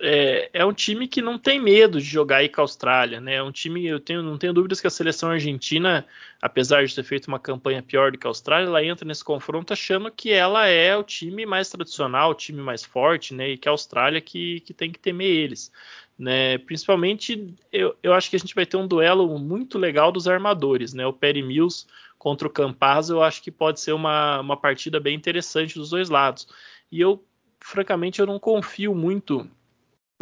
[0.00, 3.34] é, é, um time que não tem medo de jogar aí com a Austrália, né?
[3.34, 6.06] É um time, eu tenho, não tenho dúvidas que a seleção argentina,
[6.40, 9.72] apesar de ter feito uma campanha pior do que a Austrália, ela entra nesse confronto
[9.72, 13.50] achando que ela é o time mais tradicional, o time mais forte, né?
[13.50, 15.72] E que a Austrália que, que tem que temer eles.
[16.18, 20.26] Né, principalmente, eu, eu acho que a gente vai ter um duelo muito legal dos
[20.26, 21.06] armadores, né?
[21.06, 21.86] O Perry Mills
[22.18, 26.08] contra o Campazzo, eu acho que pode ser uma, uma partida bem interessante dos dois
[26.08, 26.48] lados.
[26.90, 27.24] E eu,
[27.60, 29.48] francamente, eu não confio muito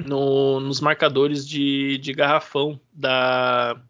[0.05, 3.81] no, nos marcadores de, de garrafão da,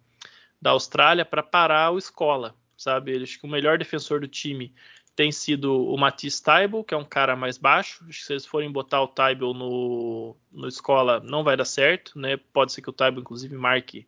[0.61, 3.23] da Austrália para parar o Escola, sabe?
[3.23, 4.73] Acho que o melhor defensor do time
[5.17, 8.05] tem sido o Matisse Taibel, que é um cara mais baixo.
[8.07, 12.19] Acho que se eles forem botar o Taibel no, no escola, não vai dar certo,
[12.19, 12.37] né?
[12.53, 14.07] Pode ser que o Taibel, inclusive, marque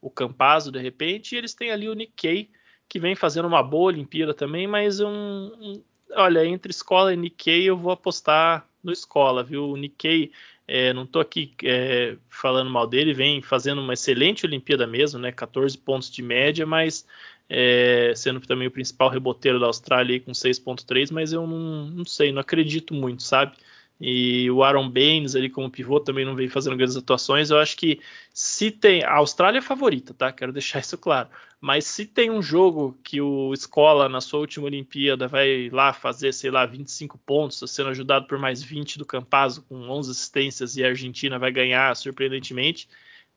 [0.00, 1.34] o Campazzo de repente.
[1.34, 2.50] E eles têm ali o Nick Kay,
[2.88, 5.82] que vem fazendo uma boa Olimpíada também, mas um, um
[6.16, 9.70] olha, entre escola e Nick Kay, eu vou apostar no escola, viu?
[9.70, 10.32] O Nick Kay,
[10.68, 15.32] é, não estou aqui é, falando mal dele, vem fazendo uma excelente Olimpíada mesmo, né?
[15.32, 17.06] 14 pontos de média, mas
[17.48, 22.30] é, sendo também o principal reboteiro da Austrália com 6.3, mas eu não, não, sei,
[22.30, 23.56] não acredito muito, sabe?
[24.00, 27.50] E o Aaron Baines ali como pivô também não vem fazendo grandes atuações.
[27.50, 28.00] Eu acho que
[28.32, 29.02] se tem.
[29.02, 30.30] A Austrália é favorita, tá?
[30.32, 31.28] Quero deixar isso claro.
[31.60, 36.32] Mas se tem um jogo que o Escola, na sua última Olimpíada, vai lá fazer,
[36.32, 40.84] sei lá, 25 pontos, sendo ajudado por mais 20 do Campazzo, com 11 assistências, e
[40.84, 42.88] a Argentina vai ganhar surpreendentemente,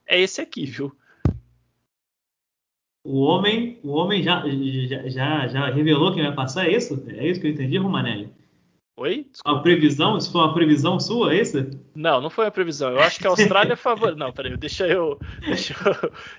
[0.05, 0.95] é esse aqui, viu?
[3.03, 4.43] O homem, o homem já,
[5.07, 7.03] já, já, revelou quem vai passar, é isso?
[7.07, 8.29] É isso que eu entendi, Romanelli?
[9.01, 9.25] Oi?
[9.31, 9.59] Desculpa.
[9.59, 10.15] A previsão?
[10.15, 11.71] Isso foi uma previsão sua, é isso?
[11.95, 12.91] Não, não foi a previsão.
[12.91, 14.15] Eu acho que a Austrália é favor.
[14.15, 15.73] Não, peraí, deixa eu, deixa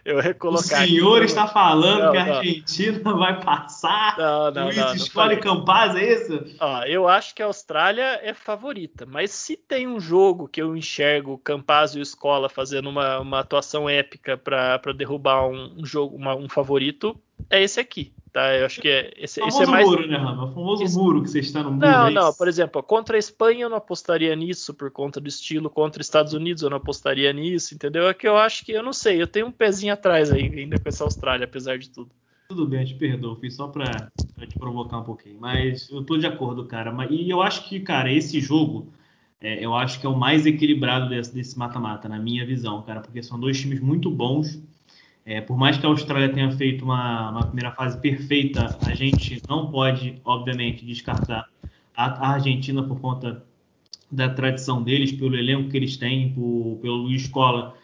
[0.04, 0.84] eu, eu recolocar.
[0.84, 1.24] O senhor aqui.
[1.24, 2.34] está falando não, que a não.
[2.36, 4.16] Argentina vai passar.
[4.16, 6.44] Não, não, Luiz não, escolhe Campaz, é isso?
[6.60, 10.76] Ó, eu acho que a Austrália é favorita, mas se tem um jogo que eu
[10.76, 16.16] enxergo Campaz e o Escola fazendo uma, uma atuação épica para derrubar um, um jogo,
[16.16, 17.20] uma, um favorito,
[17.50, 18.56] é esse aqui tá?
[18.56, 19.86] Eu acho que é, esse, esse é mais.
[19.86, 20.44] muro, né, Rama?
[20.44, 20.96] O famoso esse...
[20.96, 21.86] muro que você está no muro.
[21.86, 22.32] Não, é não.
[22.32, 25.68] Por exemplo, contra a Espanha eu não apostaria nisso por conta do estilo.
[25.68, 28.08] Contra os Estados Unidos eu não apostaria nisso, entendeu?
[28.08, 29.20] É que eu acho que eu não sei.
[29.20, 32.10] Eu tenho um pezinho atrás aí ainda com essa Austrália, apesar de tudo.
[32.48, 33.36] Tudo bem, eu te perdoo.
[33.36, 34.10] Fiz só para
[34.46, 35.38] te provocar um pouquinho.
[35.38, 36.94] Mas eu tô de acordo, cara.
[37.10, 38.92] E eu acho que, cara, esse jogo.
[39.40, 43.20] É, eu acho que é o mais equilibrado desse mata-mata, na minha visão, cara, porque
[43.24, 44.62] são dois times muito bons,
[45.24, 49.40] é, por mais que a Austrália tenha feito uma, uma, primeira fase perfeita, a gente
[49.48, 51.48] não pode, obviamente, descartar
[51.96, 53.44] a, a, Argentina por conta
[54.10, 57.74] da tradição deles, pelo elenco que eles têm, por, pelo Luiz Cola,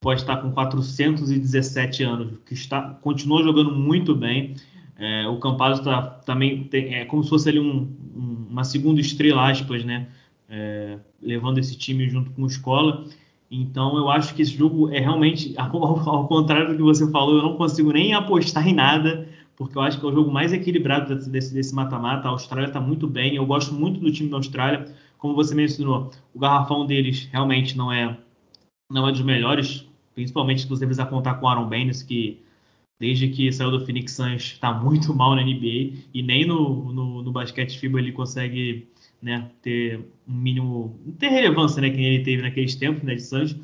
[0.00, 4.54] pode estar com 417 anos, que está, continua jogando muito bem.
[4.96, 9.00] É, o Campazzo tá, também tem, é como se fosse ali um, um, uma segunda
[9.00, 10.08] estrela, aspas, né?
[10.48, 13.04] É, levando esse time junto com o Escola.
[13.50, 17.42] Então eu acho que esse jogo é realmente, ao, contrário do que você falou, eu
[17.42, 21.16] não consigo nem apostar em nada, porque eu acho que é o jogo mais equilibrado
[21.30, 22.28] desse mata-mata.
[22.28, 24.86] A Austrália está muito bem, eu gosto muito do time da Austrália.
[25.16, 28.16] Como você mencionou, o garrafão deles realmente não é
[28.90, 32.40] não é dos melhores, principalmente se você precisar contar com o Aaron Baines, que
[32.98, 37.22] desde que saiu do Phoenix Suns está muito mal na NBA e nem no, no,
[37.22, 38.88] no basquete FIBA ele consegue
[39.20, 43.56] né, ter um mínimo, ter relevância, né, que ele teve naqueles tempos, né, de Santos,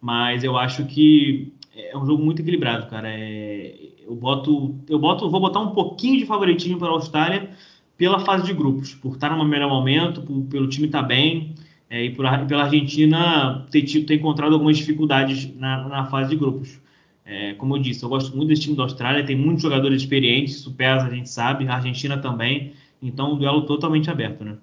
[0.00, 3.08] mas eu acho que é um jogo muito equilibrado, cara.
[3.08, 3.74] É,
[4.06, 7.50] eu boto, eu boto, vou botar um pouquinho de favoritismo para a Austrália
[7.96, 11.54] pela fase de grupos, por estar no melhor momento, por, pelo time estar tá bem,
[11.88, 16.80] é, e por, pela Argentina ter, ter encontrado algumas dificuldades na, na fase de grupos.
[17.24, 20.56] É, como eu disse, eu gosto muito desse time da Austrália, tem muitos jogadores experientes,
[20.56, 24.56] isso pesa, a gente sabe, a Argentina também, então um duelo totalmente aberto, né?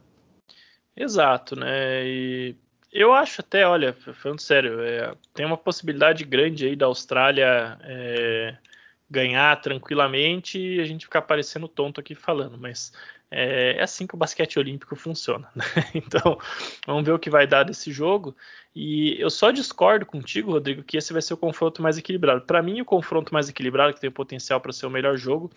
[1.00, 2.06] Exato, né?
[2.06, 2.56] E
[2.92, 8.58] eu acho até, olha, falando sério, é, tem uma possibilidade grande aí da Austrália é,
[9.10, 12.92] ganhar tranquilamente e a gente ficar parecendo tonto aqui falando, mas
[13.32, 15.50] é, é assim que o basquete olímpico funciona.
[15.56, 15.64] Né?
[15.96, 16.38] Então,
[16.86, 18.36] vamos ver o que vai dar desse jogo.
[18.76, 22.42] E eu só discordo contigo, Rodrigo, que esse vai ser o confronto mais equilibrado.
[22.42, 25.50] Para mim, o confronto mais equilibrado, que tem potencial para ser o melhor jogo,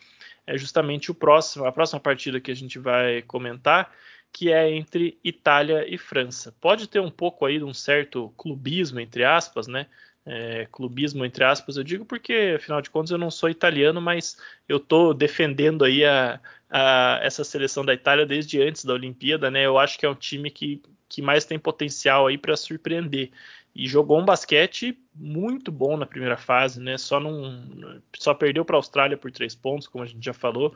[0.47, 3.93] é justamente o próximo, a próxima partida que a gente vai comentar,
[4.33, 6.55] que é entre Itália e França.
[6.61, 9.87] Pode ter um pouco aí de um certo clubismo, entre aspas, né?
[10.25, 14.39] É, clubismo, entre aspas, eu digo porque, afinal de contas, eu não sou italiano, mas
[14.69, 19.67] eu estou defendendo aí a, a, essa seleção da Itália desde antes da Olimpíada, né?
[19.67, 23.31] Eu acho que é um time que, que mais tem potencial aí para surpreender.
[23.75, 26.97] E jogou um basquete muito bom na primeira fase, né?
[26.97, 30.75] Só, não, só perdeu para a Austrália por três pontos, como a gente já falou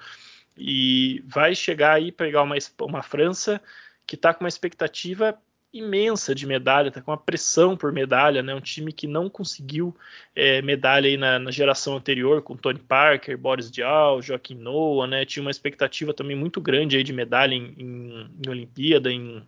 [0.57, 3.61] e vai chegar aí pegar uma, uma França
[4.07, 5.39] que está com uma expectativa
[5.73, 8.55] imensa de medalha, está com uma pressão por medalha, né?
[8.55, 9.95] Um time que não conseguiu
[10.35, 15.25] é, medalha aí na, na, geração anterior com Tony Parker, Boris Diaw, Joaquim Noah, né?
[15.25, 19.47] Tinha uma expectativa também muito grande aí de medalha em, em, em Olimpíada, em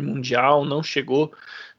[0.00, 1.32] mundial, não chegou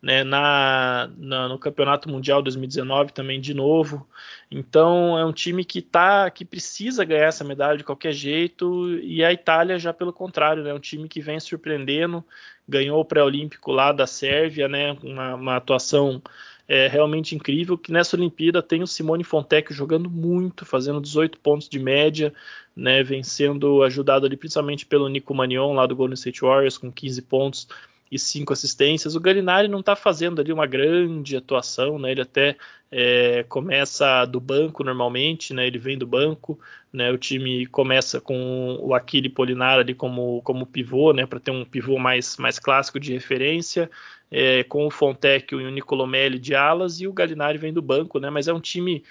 [0.03, 4.05] né, na, na, no campeonato mundial 2019 também de novo.
[4.51, 9.24] Então é um time que tá que precisa ganhar essa medalha de qualquer jeito e
[9.24, 12.22] a Itália já pelo contrário, né, um time que vem surpreendendo,
[12.68, 16.22] ganhou o pré-olímpico lá da Sérvia, né, uma, uma atuação
[16.68, 21.68] é realmente incrível que nessa Olimpíada tem o Simone Fontecchio jogando muito, fazendo 18 pontos
[21.68, 22.34] de média,
[22.76, 27.22] né, vencendo, ajudado ali principalmente pelo Nico Manion lá do Golden State Warriors com 15
[27.24, 27.68] pontos
[28.14, 29.16] e cinco assistências.
[29.16, 32.11] O Galinari não está fazendo ali uma grande atuação, né?
[32.11, 32.55] Ele até
[32.91, 35.66] é, começa do banco normalmente, né?
[35.66, 36.59] Ele vem do banco,
[36.91, 37.11] né?
[37.11, 41.26] O time começa com o Aquile Polinar ali como, como pivô, né?
[41.26, 43.89] Para ter um pivô mais, mais clássico de referência,
[44.30, 48.20] é, com o Fontecchio e o Nicolomelli de alas e o Galinari vem do banco,
[48.20, 48.30] né?
[48.30, 49.03] Mas é um time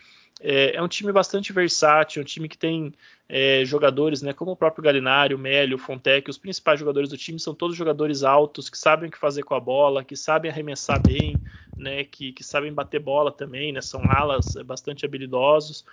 [0.42, 2.92] é, é um time bastante versátil, um time que tem
[3.28, 7.16] é, jogadores, né, como o próprio Galinari, o Mélio, o Fontec, os principais jogadores do
[7.16, 10.50] time são todos jogadores altos, que sabem o que fazer com a bola, que sabem
[10.50, 11.38] arremessar bem,
[11.78, 15.84] né, que, que sabem bater bola também, né, são alas é, bastante habilidosos.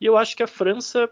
[0.00, 1.10] E eu acho que a França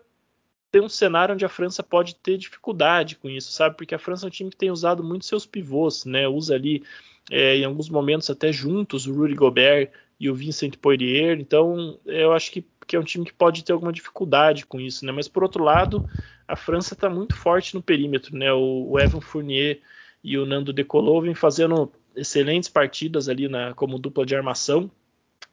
[0.71, 3.77] tem um cenário onde a França pode ter dificuldade com isso, sabe?
[3.77, 6.27] Porque a França é um time que tem usado muito seus pivôs, né?
[6.27, 6.83] Usa ali
[7.31, 11.39] é, em alguns momentos até juntos o Rudy Gobert e o Vincent Poirier.
[11.39, 15.05] Então, eu acho que que é um time que pode ter alguma dificuldade com isso,
[15.05, 15.13] né?
[15.13, 16.07] Mas por outro lado,
[16.47, 18.53] a França está muito forte no perímetro, né?
[18.53, 19.81] O, o Evan Fournier
[20.23, 24.91] e o Nando Decolou vêm fazendo excelentes partidas ali na, como dupla de armação.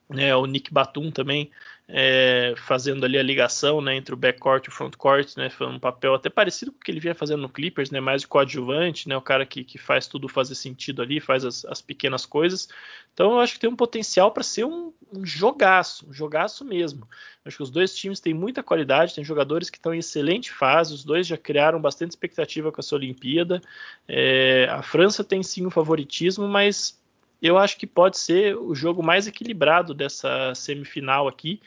[0.10, 1.52] Né, o Nick Batum também
[1.92, 5.80] é, fazendo ali a ligação né, entre o backcourt e o frontcourt, né, foi um
[5.80, 9.10] papel até parecido com o que ele vinha fazendo no Clippers, né, mais de coadjuvante,
[9.10, 12.70] né, o cara que, que faz tudo fazer sentido ali, faz as, as pequenas coisas.
[13.12, 17.08] Então eu acho que tem um potencial para ser um, um, jogaço, um jogaço mesmo.
[17.44, 20.52] Eu acho que os dois times têm muita qualidade, tem jogadores que estão em excelente
[20.52, 23.62] fase, os dois já criaram bastante expectativa com essa Olimpíada.
[24.08, 26.99] É, a França tem sim o favoritismo, mas
[27.42, 31.62] eu acho que pode ser o jogo mais equilibrado dessa semifinal aqui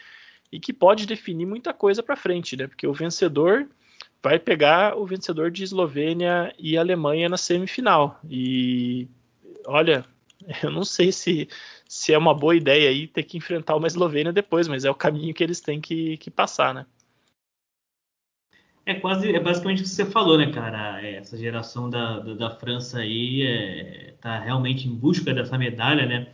[0.50, 2.66] e que pode definir muita coisa para frente, né?
[2.66, 3.66] Porque o vencedor
[4.22, 8.20] vai pegar o vencedor de Eslovênia e Alemanha na semifinal.
[8.28, 9.08] E
[9.66, 10.04] olha,
[10.62, 11.48] eu não sei se,
[11.88, 14.94] se é uma boa ideia aí ter que enfrentar uma Eslovênia depois, mas é o
[14.94, 16.86] caminho que eles têm que, que passar, né?
[18.84, 21.00] É quase, é basicamente o que você falou, né, cara?
[21.02, 26.06] É, essa geração da, da, da França aí é, tá realmente em busca dessa medalha,
[26.06, 26.32] né?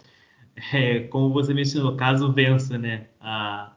[0.73, 3.73] É, como você mencionou, caso vença, né, a,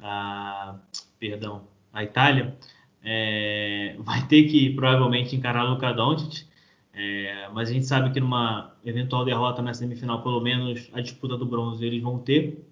[0.00, 0.78] a
[1.18, 2.56] perdão, a Itália,
[3.02, 6.46] é, vai ter que provavelmente encarar Luka Doncic,
[6.94, 11.36] é, mas a gente sabe que numa eventual derrota na semifinal, pelo menos a disputa
[11.36, 12.64] do bronze eles vão ter.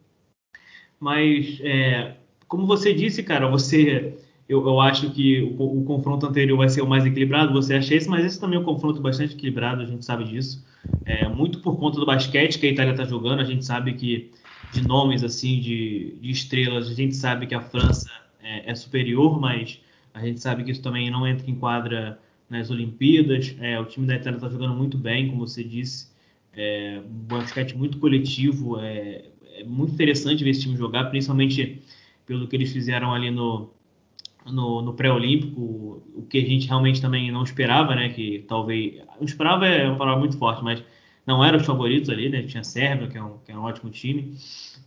[0.98, 2.16] Mas, é,
[2.48, 4.16] como você disse, cara, você
[4.48, 7.94] eu, eu acho que o, o, confronto anterior vai ser o mais equilibrado, você acha
[7.94, 10.64] esse, mas esse também é um confronto bastante equilibrado, a gente sabe disso.
[11.04, 14.30] É, muito por conta do basquete que a Itália está jogando, a gente sabe que
[14.72, 18.10] de nomes assim, de, de estrelas, a gente sabe que a França
[18.42, 19.80] é, é, superior, mas
[20.12, 22.18] a gente sabe que isso também não entra em quadra
[22.50, 23.56] nas Olimpíadas.
[23.60, 26.08] É, o time da Itália está jogando muito bem, como você disse,
[26.52, 29.24] é, um basquete muito coletivo, é,
[29.56, 31.80] é muito interessante ver esse time jogar, principalmente
[32.26, 33.70] pelo que eles fizeram ali no
[34.46, 38.10] no, no pré-olímpico, o que a gente realmente também não esperava, né?
[38.10, 38.96] Que talvez.
[39.18, 40.82] Não esperava é uma palavra muito forte, mas
[41.26, 42.42] não eram os favoritos ali, né?
[42.42, 44.36] Tinha a Sérvia, que é um, que é um ótimo time.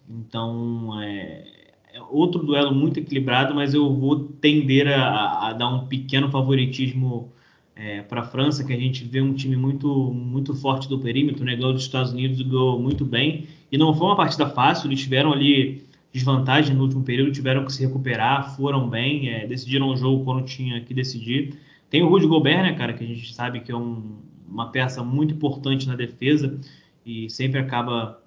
[0.09, 1.43] Então, é,
[1.93, 7.31] é outro duelo muito equilibrado, mas eu vou tender a, a dar um pequeno favoritismo
[7.75, 11.43] é, para a França, que a gente vê um time muito, muito forte do perímetro,
[11.43, 11.55] né?
[11.55, 13.47] Ganhou dos Estados Unidos, ganhou muito bem.
[13.71, 17.73] E não foi uma partida fácil, eles tiveram ali desvantagem no último período, tiveram que
[17.73, 21.59] se recuperar, foram bem, é, decidiram o jogo quando tinha que decidir.
[21.89, 25.03] Tem o Rudy Gobert, né, cara, que a gente sabe que é um, uma peça
[25.03, 26.59] muito importante na defesa
[27.05, 28.21] e sempre acaba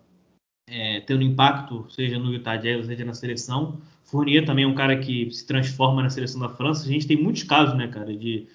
[0.68, 3.80] é, tendo impacto, seja no Utah Jazz, seja na seleção.
[4.04, 6.88] Fournier também é um cara que se transforma na seleção da França.
[6.88, 8.46] A gente tem muitos casos, né, cara, de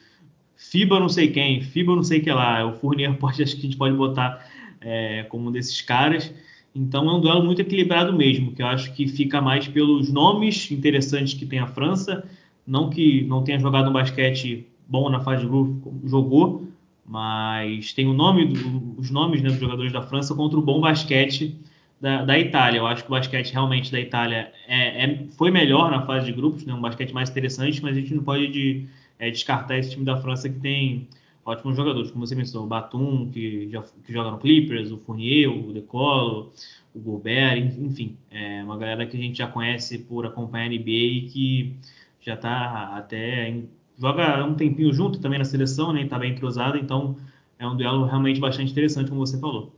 [0.55, 2.65] FIBA não sei quem, FIBA não sei que lá.
[2.65, 4.45] O Fournier pode, acho que a gente pode botar
[4.81, 6.33] é, como um desses caras.
[6.75, 10.69] Então é um duelo muito equilibrado mesmo, que eu acho que fica mais pelos nomes
[10.69, 12.27] interessantes que tem a França,
[12.67, 16.67] não que não tenha jogado um basquete bom na fase de grupo, jogou,
[17.05, 20.81] mas tem o nome do, os nomes né, dos jogadores da França contra o bom
[20.81, 21.57] basquete
[22.01, 22.79] da, da Itália.
[22.79, 26.33] Eu acho que o basquete realmente da Itália é, é, foi melhor na fase de
[26.33, 28.85] grupos, né, um basquete mais interessante, mas a gente não pode de,
[29.17, 31.07] é, descartar esse time da França que tem
[31.45, 35.49] ótimos jogadores, como você mencionou, o Batum, que, já, que joga no Clippers, o Fournier,
[35.49, 36.51] o Decolo,
[36.93, 40.89] o Gobert, enfim, é uma galera que a gente já conhece por acompanhar a NBA
[40.89, 41.75] e que
[42.19, 46.01] já está até em, joga um tempinho junto também na seleção, né?
[46.01, 47.15] Está bem entrosado, então
[47.59, 49.73] é um duelo realmente bastante interessante, como você falou.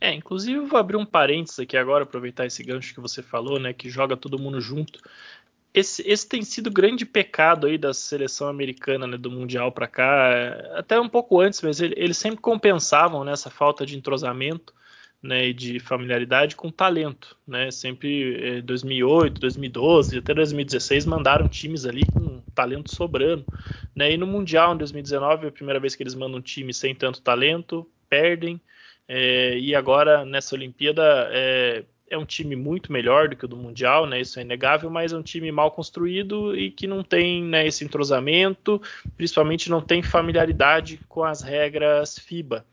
[0.00, 3.72] É, inclusive vou abrir um parênteses aqui agora, aproveitar esse gancho que você falou, né?
[3.72, 5.00] Que joga todo mundo junto
[5.76, 10.50] esse, esse tem sido grande pecado aí da seleção americana, né, do Mundial para cá,
[10.76, 14.74] até um pouco antes, mas ele, eles sempre compensavam né, falta de entrosamento.
[15.22, 17.70] né, e de familiaridade com talento, né?
[17.70, 23.44] Sempre 2008, 2012, até 2016 mandaram times ali com talento sobrando,
[23.94, 24.12] né?
[24.12, 26.94] E no mundial em 2019 é a primeira vez que eles mandam um time sem
[26.94, 28.60] tanto talento, perdem.
[29.08, 31.02] É, e agora nessa Olimpíada
[31.32, 34.20] é, é, um time muito melhor do que o do mundial, né?
[34.20, 37.84] Isso é inegável, mas é um time mal construído e que não tem né, esse
[37.84, 38.80] entrosamento,
[39.16, 42.64] principalmente não tem familiaridade com as regras FIBA.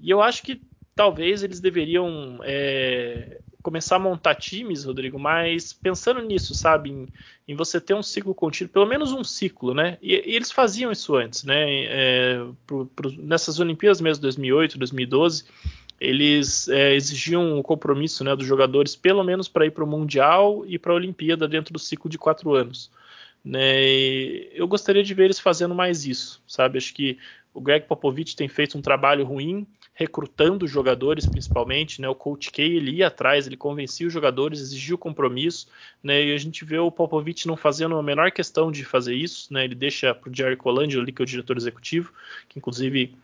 [0.00, 0.60] E eu acho que
[0.94, 7.08] talvez eles deveriam é, começar a montar times, Rodrigo, mas pensando nisso, sabe, em,
[7.46, 9.98] em, você ter um ciclo contínuo, pelo menos um ciclo, né?
[10.02, 11.84] E, e eles faziam isso antes, né?
[11.84, 15.44] É, pro, pro, nessas Olimpíadas mesmo, 2008, 2012,
[16.00, 20.64] eles é, exigiam o compromisso né, dos jogadores, pelo menos para ir para o Mundial
[20.66, 22.90] e para a Olimpíada dentro do ciclo de quatro anos.
[23.42, 23.86] Né?
[24.52, 26.76] eu gostaria de ver eles fazendo mais isso, sabe?
[26.76, 27.16] Acho que
[27.54, 32.08] o Greg Popovich tem feito um trabalho ruim recrutando jogadores principalmente, né?
[32.08, 35.68] O Coach K ele ia atrás, ele convencia os jogadores, exigiu compromisso,
[36.02, 36.24] né?
[36.24, 39.64] E a gente vê o Popovich não fazendo a menor questão de fazer isso, né?
[39.64, 42.12] Ele deixa para o Jerry Colangelo que é o diretor executivo,
[42.48, 43.14] que inclusive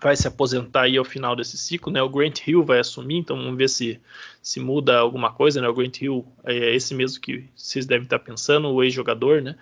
[0.00, 2.02] vai se aposentar aí ao final desse ciclo, né?
[2.02, 4.00] O Grant Hill vai assumir, então vamos ver se
[4.40, 5.68] se muda alguma coisa, né?
[5.68, 9.56] O Grant Hill é esse mesmo que vocês devem estar pensando, o ex-jogador, né?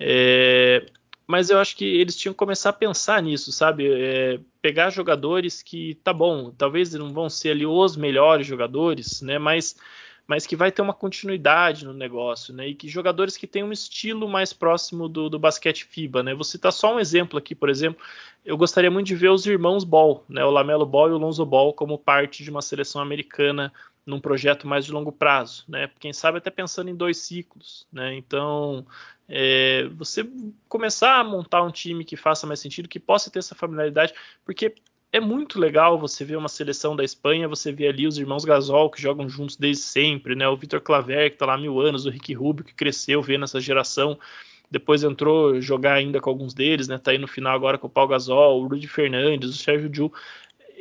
[0.00, 0.84] É,
[1.26, 3.88] mas eu acho que eles tinham que começar a pensar nisso, sabe?
[3.90, 9.38] É, pegar jogadores que, tá bom, talvez não vão ser ali os melhores jogadores, né?
[9.38, 9.76] Mas,
[10.32, 12.68] mas que vai ter uma continuidade no negócio, né?
[12.68, 16.32] E que jogadores que têm um estilo mais próximo do, do basquete FIBA, né?
[16.32, 18.02] Vou citar só um exemplo aqui, por exemplo.
[18.42, 20.42] Eu gostaria muito de ver os irmãos Ball, né?
[20.42, 23.70] O Lamelo Ball e o Lonzo Ball como parte de uma seleção americana
[24.06, 25.90] num projeto mais de longo prazo, né?
[26.00, 28.14] Quem sabe até pensando em dois ciclos, né?
[28.16, 28.86] Então,
[29.28, 30.26] é, você
[30.66, 34.14] começar a montar um time que faça mais sentido, que possa ter essa familiaridade,
[34.46, 34.74] porque
[35.12, 38.90] é muito legal você ver uma seleção da Espanha, você vê ali os irmãos Gasol
[38.90, 40.48] que jogam juntos desde sempre, né?
[40.48, 43.44] O Vitor Claver que está lá há mil anos, o Rick Rubio que cresceu vendo
[43.44, 44.18] essa geração,
[44.70, 46.96] depois entrou jogar ainda com alguns deles, né?
[46.96, 50.10] Tá aí no final agora com o Paul Gasol, o Rudy Fernandes, o Sérgio Ju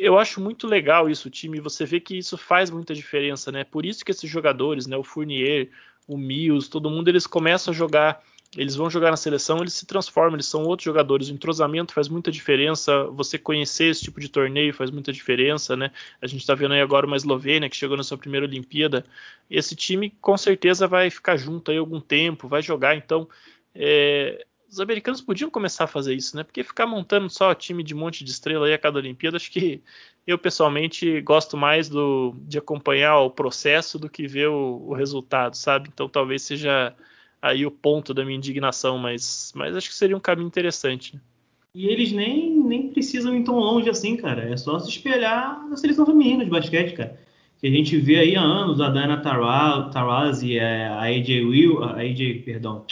[0.01, 1.59] eu acho muito legal isso, o time.
[1.59, 3.63] Você vê que isso faz muita diferença, né?
[3.63, 4.97] Por isso que esses jogadores, né?
[4.97, 5.69] O Fournier,
[6.07, 8.23] o Mills, todo mundo, eles começam a jogar.
[8.55, 11.29] Eles vão jogar na seleção, eles se transformam, eles são outros jogadores.
[11.29, 13.05] O entrosamento faz muita diferença.
[13.05, 15.91] Você conhecer esse tipo de torneio faz muita diferença, né?
[16.21, 19.05] A gente está vendo aí agora uma Eslovênia que chegou na sua primeira Olimpíada.
[19.49, 22.95] Esse time com certeza vai ficar junto aí algum tempo, vai jogar.
[22.95, 23.27] Então,
[23.73, 26.43] é, os americanos podiam começar a fazer isso, né?
[26.43, 29.83] Porque ficar montando só time de monte de estrela aí a cada Olimpíada, acho que
[30.25, 35.55] eu pessoalmente gosto mais do, de acompanhar o processo do que ver o, o, resultado,
[35.55, 35.89] sabe?
[35.93, 36.95] Então talvez seja
[37.41, 41.15] aí o ponto da minha indignação, mas, mas acho que seria um caminho interessante.
[41.15, 41.21] Né?
[41.73, 44.43] E eles nem, nem precisam ir tão longe assim, cara.
[44.43, 47.19] É só se espelhar na seleção feminina de basquete, cara.
[47.59, 52.43] Que a gente vê aí há anos a Diana Taurasi, a AJ Will, a AJ,
[52.43, 52.85] perdão,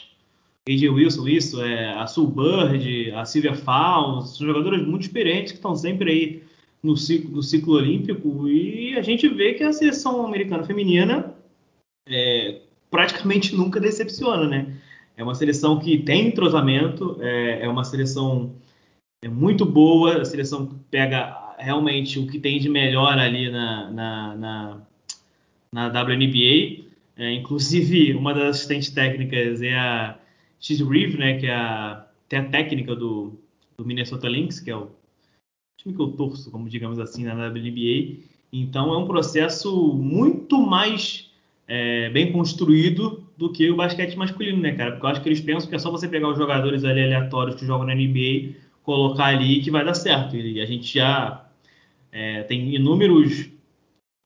[0.70, 5.58] AJ Wilson, isso, é, a Sue Bird, a Sylvia Fowles, são jogadoras muito experientes que
[5.58, 6.44] estão sempre aí
[6.84, 11.34] no ciclo, no ciclo olímpico e a gente vê que a seleção americana feminina
[12.08, 14.76] é, praticamente nunca decepciona, né?
[15.16, 18.56] É uma seleção que tem entrosamento, é, é uma seleção
[19.22, 24.36] é muito boa, a seleção pega realmente o que tem de melhor ali na, na,
[24.36, 24.82] na,
[25.74, 26.86] na WNBA.
[27.18, 30.18] É, inclusive, uma das assistentes técnicas é a
[30.58, 33.38] X Reeve, né, que é a, tem a técnica do,
[33.78, 34.90] do Minnesota Lynx, que é o
[35.78, 38.24] time que eu torço, como digamos assim, na WNBA.
[38.54, 41.29] Então é um processo muito mais
[41.70, 44.92] é, bem construído do que o basquete masculino, né, cara?
[44.92, 47.56] Porque eu acho que eles pensam que é só você pegar os jogadores ali aleatórios
[47.56, 50.36] que jogam na NBA, colocar ali que vai dar certo.
[50.36, 51.46] E a gente já
[52.12, 53.50] é, tem inúmeros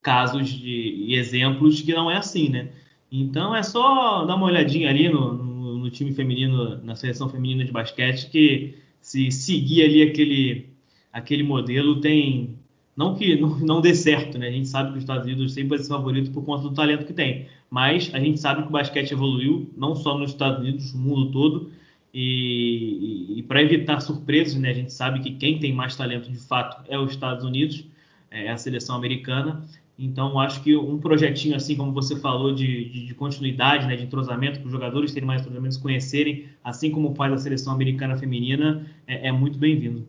[0.02, 2.70] casos de, e exemplos que não é assim, né?
[3.12, 7.72] Então é só dar uma olhadinha ali no, no time feminino, na seleção feminina de
[7.72, 10.70] basquete, que se seguir ali aquele,
[11.12, 12.58] aquele modelo tem.
[12.96, 14.48] Não que não, não dê certo, né?
[14.48, 17.06] A gente sabe que os Estados Unidos sempre vai ser favorito por conta do talento
[17.06, 17.48] que tem.
[17.70, 21.32] Mas a gente sabe que o basquete evoluiu, não só nos Estados Unidos, no mundo
[21.32, 21.72] todo.
[22.14, 24.70] E, e, e para evitar surpresas, né?
[24.70, 27.86] A gente sabe que quem tem mais talento de fato é os Estados Unidos,
[28.30, 29.64] é a seleção americana.
[29.98, 34.04] Então, acho que um projetinho assim, como você falou, de, de, de continuidade, né, de
[34.04, 38.88] entrosamento, para os jogadores terem mais entrosamento, conhecerem, assim como faz a seleção americana feminina,
[39.06, 40.08] é, é muito bem-vindo.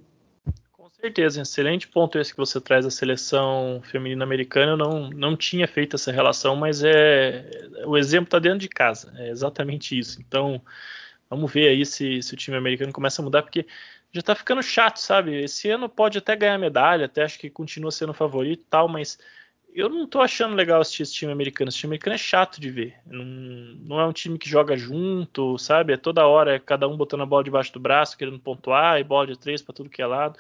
[1.05, 4.73] Certeza, excelente ponto esse que você traz da seleção feminina americana.
[4.73, 7.45] Eu não, não tinha feito essa relação, mas é
[7.87, 10.19] o exemplo está dentro de casa, é exatamente isso.
[10.23, 10.63] Então,
[11.29, 13.67] vamos ver aí se, se o time americano começa a mudar, porque
[14.13, 15.43] já está ficando chato, sabe?
[15.43, 19.19] Esse ano pode até ganhar medalha, até acho que continua sendo favorito e tal, mas
[19.75, 21.69] eu não tô achando legal assistir esse time americano.
[21.69, 22.95] Esse time americano é chato de ver.
[23.05, 25.93] Não, não é um time que joga junto, sabe?
[25.93, 29.05] É toda hora, é cada um botando a bola debaixo do braço, querendo pontuar, e
[29.05, 30.39] bola de três para tudo que é lado.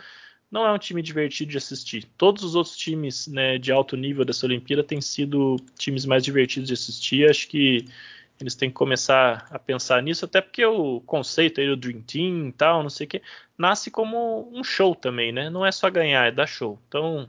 [0.51, 2.05] Não é um time divertido de assistir.
[2.17, 6.69] Todos os outros times né, de alto nível dessa Olimpíada têm sido times mais divertidos
[6.69, 7.29] de assistir.
[7.29, 7.87] Acho que
[8.41, 12.49] eles têm que começar a pensar nisso, até porque o conceito aí do Dream Team
[12.49, 13.23] e tal, não sei o que,
[13.57, 15.49] nasce como um show também, né?
[15.49, 16.79] Não é só ganhar, é dar show.
[16.89, 17.29] Então,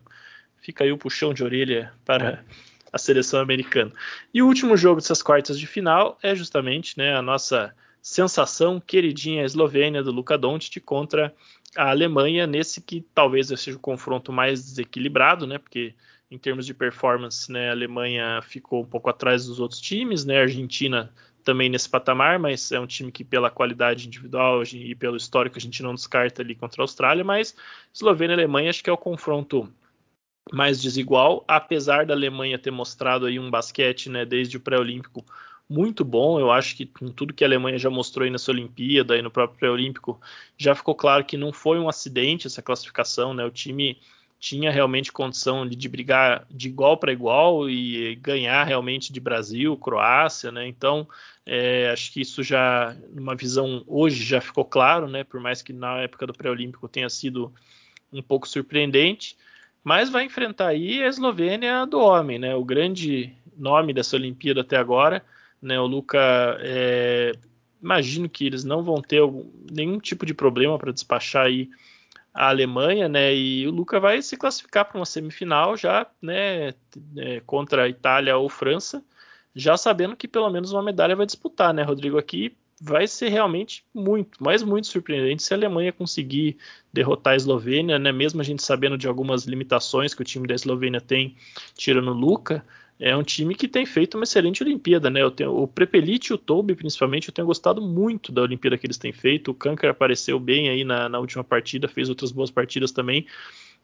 [0.59, 2.43] fica aí o puxão de orelha para
[2.91, 3.91] a seleção americana.
[4.33, 9.43] E o último jogo dessas quartas de final é justamente né, a nossa sensação queridinha
[9.43, 11.33] Eslovênia do Luka Doncic contra
[11.75, 15.57] a Alemanha nesse que talvez seja o confronto mais desequilibrado, né?
[15.57, 15.93] Porque
[16.29, 20.39] em termos de performance, né, a Alemanha ficou um pouco atrás dos outros times, né?
[20.39, 21.13] A Argentina
[21.43, 25.61] também nesse patamar, mas é um time que pela qualidade individual e pelo histórico a
[25.61, 27.55] gente não descarta ali contra a Austrália, mas
[27.93, 29.71] Eslovênia e Alemanha acho que é o confronto
[30.51, 35.23] mais desigual, apesar da Alemanha ter mostrado aí um basquete, né, desde o pré-olímpico
[35.69, 36.39] muito bom.
[36.39, 39.31] Eu acho que com tudo que a Alemanha já mostrou aí nessa Olimpíada e no
[39.31, 40.19] próprio pré-olímpico,
[40.57, 43.45] já ficou claro que não foi um acidente essa classificação, né?
[43.45, 43.97] O time
[44.39, 49.75] tinha realmente condição de, de brigar de igual para igual e ganhar realmente de Brasil,
[49.77, 50.67] Croácia, né?
[50.67, 51.07] Então,
[51.45, 55.23] é, acho que isso já, numa visão hoje, já ficou claro, né?
[55.23, 57.53] Por mais que na época do pré-olímpico tenha sido
[58.13, 59.35] um pouco surpreendente
[59.85, 62.55] mas vai enfrentar aí a Eslovênia do homem, né?
[62.55, 65.23] O grande nome dessa Olimpíada até agora,
[65.61, 65.79] né?
[65.79, 66.19] O Luca,
[66.61, 67.33] é,
[67.81, 69.21] imagino que eles não vão ter
[69.71, 71.69] nenhum tipo de problema para despachar aí
[72.33, 73.33] a Alemanha, né?
[73.33, 76.73] E o Luca vai se classificar para uma semifinal já, né?
[77.17, 79.03] É, contra a Itália ou França,
[79.55, 82.17] já sabendo que pelo menos uma medalha vai disputar, né, Rodrigo?
[82.17, 86.57] Aqui vai ser realmente muito, mas muito surpreendente se a Alemanha conseguir
[86.91, 88.11] derrotar a Eslovênia, né?
[88.11, 91.37] Mesmo a gente sabendo de algumas limitações que o time da Eslovênia tem,
[91.75, 92.65] tirando o Luca,
[92.99, 95.21] é um time que tem feito uma excelente Olimpíada, né?
[95.21, 98.85] Eu tenho, o Prepelic e o Toby, principalmente, eu tenho gostado muito da Olimpíada que
[98.85, 99.51] eles têm feito.
[99.51, 103.27] O Kanker apareceu bem aí na, na última partida, fez outras boas partidas também.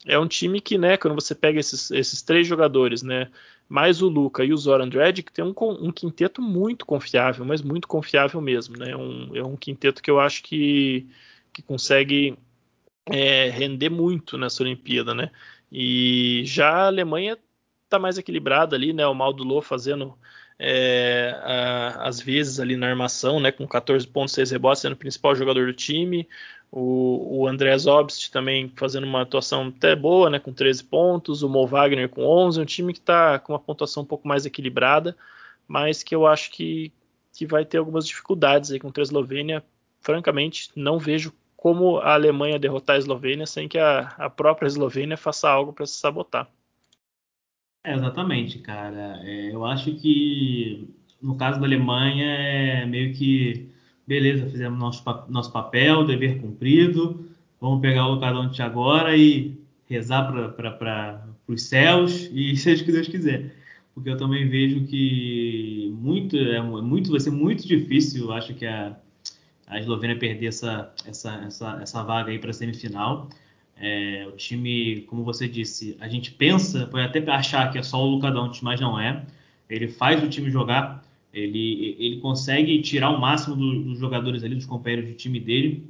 [0.06, 3.30] É um time que, né, quando você pega esses, esses três jogadores, né,
[3.68, 7.88] mais o Luca e o Zoran Dredd, tem um, um, quinteto muito confiável, mas muito
[7.88, 8.78] confiável mesmo.
[8.78, 8.96] Né?
[8.96, 11.08] Um, é um quinteto que eu acho que,
[11.54, 12.38] que consegue
[13.06, 15.14] é, render muito nessa Olimpíada.
[15.14, 15.30] Né?
[15.72, 17.38] E já a Alemanha
[17.92, 19.06] está mais equilibrada ali, né?
[19.06, 20.18] o Maldulo fazendo
[20.58, 25.66] é, a, às vezes ali na armação, né, com 14.6 rebotes, sendo o principal jogador
[25.66, 26.28] do time.
[26.72, 31.44] O, o Zobst também fazendo uma atuação até boa, né, com 13 pontos.
[31.44, 32.62] O Mo Wagner com 11.
[32.62, 35.18] Um time que está com uma pontuação um pouco mais equilibrada,
[35.68, 36.94] mas que eu acho que,
[37.34, 39.64] que vai ter algumas dificuldades aí contra a Eslovênia.
[40.00, 45.18] Francamente, não vejo como a Alemanha derrotar a Eslovênia sem que a, a própria Eslovênia
[45.18, 46.48] faça algo para se sabotar.
[47.84, 49.20] É, exatamente, cara.
[49.24, 50.88] É, eu acho que
[51.22, 53.70] no caso da Alemanha é meio que
[54.06, 57.30] beleza, fizemos nosso, nosso papel, dever cumprido,
[57.60, 59.58] vamos pegar o Lucadonte agora e
[59.88, 63.56] rezar para os céus e seja o que Deus quiser.
[63.94, 68.96] Porque eu também vejo que muito, é, muito vai ser muito difícil, acho que a,
[69.68, 73.30] a Eslovênia perder essa, essa, essa, essa vaga aí para a semifinal.
[73.84, 78.00] É, o time, como você disse, a gente pensa, pode até achar que é só
[78.00, 79.26] o Luka Doncic, mas não é.
[79.68, 81.04] Ele faz o time jogar,
[81.34, 85.84] ele, ele consegue tirar o máximo do, dos jogadores ali, dos companheiros de time dele.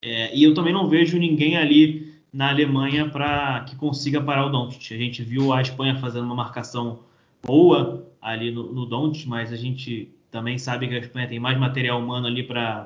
[0.00, 4.50] É, e eu também não vejo ninguém ali na Alemanha para que consiga parar o
[4.50, 4.92] Doncic.
[4.94, 7.00] A gente viu a Espanha fazendo uma marcação
[7.42, 11.58] boa ali no, no Doncic, mas a gente também sabe que a Espanha tem mais
[11.58, 12.84] material humano ali para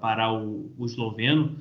[0.00, 1.58] parar o, o esloveno.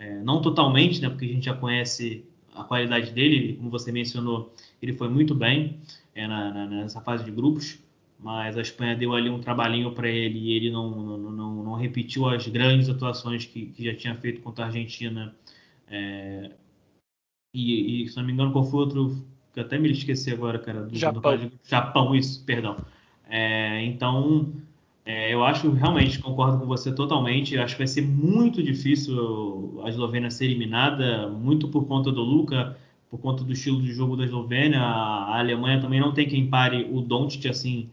[0.00, 2.24] É, não totalmente, né, porque a gente já conhece
[2.54, 5.78] a qualidade dele, como você mencionou, ele foi muito bem
[6.14, 7.78] é, na, na, nessa fase de grupos,
[8.18, 11.74] mas a Espanha deu ali um trabalhinho para ele e ele não, não, não, não,
[11.74, 15.34] repetiu as grandes atuações que, que já tinha feito contra a Argentina.
[15.86, 16.50] É,
[17.54, 19.22] e, e, se não me engano, qual foi outro
[19.52, 21.36] que eu até me esqueci agora, cara, do Japão.
[21.36, 22.78] Do, Japão, isso, perdão.
[23.28, 24.50] É, então,
[25.10, 27.58] é, eu acho realmente, concordo com você totalmente.
[27.58, 32.76] Acho que vai ser muito difícil a Eslovênia ser eliminada, muito por conta do Luca,
[33.10, 34.78] por conta do estilo de jogo da Eslovênia.
[34.80, 37.88] A, Alemanha também não tem quem pare o Doncic assim,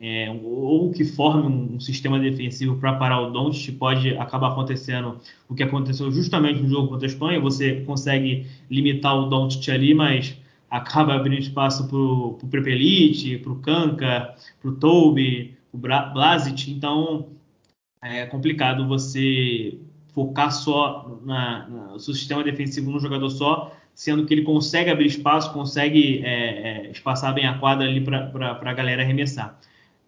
[0.00, 3.76] é, ou que forme um, sistema defensivo para parar o Doncic.
[3.76, 5.18] Pode acabar acontecendo
[5.50, 7.38] o que aconteceu justamente no jogo contra a Espanha.
[7.40, 10.38] Você consegue limitar o Doncic ali, mas
[10.70, 17.28] acaba abrindo espaço para o Prepelic, para o Kanka, para o Toby o Blasic, então
[18.02, 19.78] é complicado você
[20.12, 24.90] focar só na, na, no seu sistema defensivo num jogador só, sendo que ele consegue
[24.90, 29.58] abrir espaço, consegue é, é, espaçar bem a quadra ali para a galera arremessar.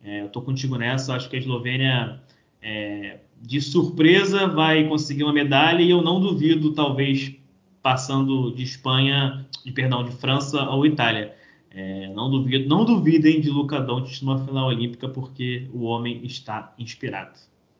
[0.03, 2.21] É, eu estou contigo nessa, acho que a Eslovênia,
[2.61, 7.35] é, de surpresa, vai conseguir uma medalha e eu não duvido, talvez,
[7.83, 11.35] passando de Espanha, de perdão, de França ou Itália.
[11.75, 16.73] É, não duvido, não duvidem de Luca Doncic numa final olímpica, porque o homem está
[16.79, 17.37] inspirado.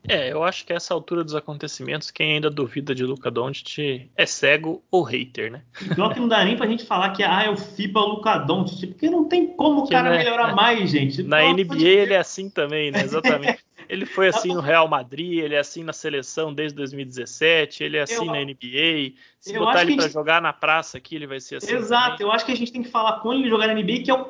[0.07, 4.11] É, eu acho que a essa altura dos acontecimentos, quem ainda duvida de Luca Doncic
[4.17, 5.63] é cego ou hater, né?
[5.95, 8.89] Pior que não dá nem pra gente falar que ah, é o FIBA Luca Doncic,
[8.89, 11.23] porque não tem como o cara né, melhorar é, mais, gente.
[11.23, 13.03] Na NBA ele é assim também, né?
[13.03, 13.65] Exatamente.
[13.87, 18.03] Ele foi assim no Real Madrid, ele é assim na seleção desde 2017, ele é
[18.03, 19.13] assim eu, na NBA.
[19.39, 20.13] Se botar ele para gente...
[20.13, 21.75] jogar na praça aqui, ele vai ser assim.
[21.75, 22.27] Exato, também.
[22.27, 24.15] eu acho que a gente tem que falar com ele jogar na NBA, que é
[24.15, 24.25] o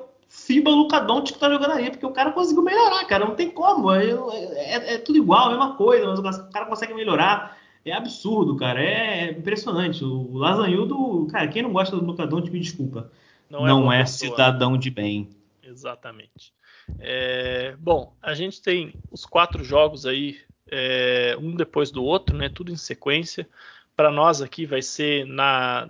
[0.47, 3.51] FIBA Luca Doncic que tá jogando aí, porque o cara conseguiu melhorar, cara, não tem
[3.51, 4.11] como, é,
[4.57, 8.83] é, é tudo igual, a mesma coisa, mas o cara consegue melhorar, é absurdo, cara,
[8.83, 13.11] é impressionante, o Lasanhudo, cara, quem não gosta do Luca Doncic, me desculpa,
[13.49, 15.31] não, é não é, cidadão de bem.
[15.63, 16.53] Exatamente.
[16.99, 20.39] É, bom, a gente tem os quatro jogos aí,
[20.71, 23.49] é, um depois do outro, né, tudo em sequência,
[23.97, 25.89] para nós aqui vai ser na,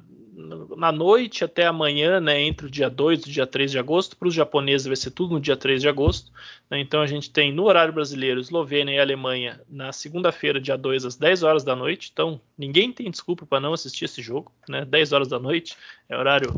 [0.77, 4.17] na noite até amanhã, né, entre o dia 2 e o dia 3 de agosto.
[4.17, 6.33] Para os japoneses vai ser tudo no dia 3 de agosto.
[6.71, 11.05] Né, então a gente tem no horário brasileiro Eslovênia e Alemanha na segunda-feira, dia 2,
[11.05, 12.11] às 10 horas da noite.
[12.13, 14.53] Então ninguém tem desculpa para não assistir esse jogo.
[14.69, 15.77] Né, 10 horas da noite
[16.09, 16.53] é horário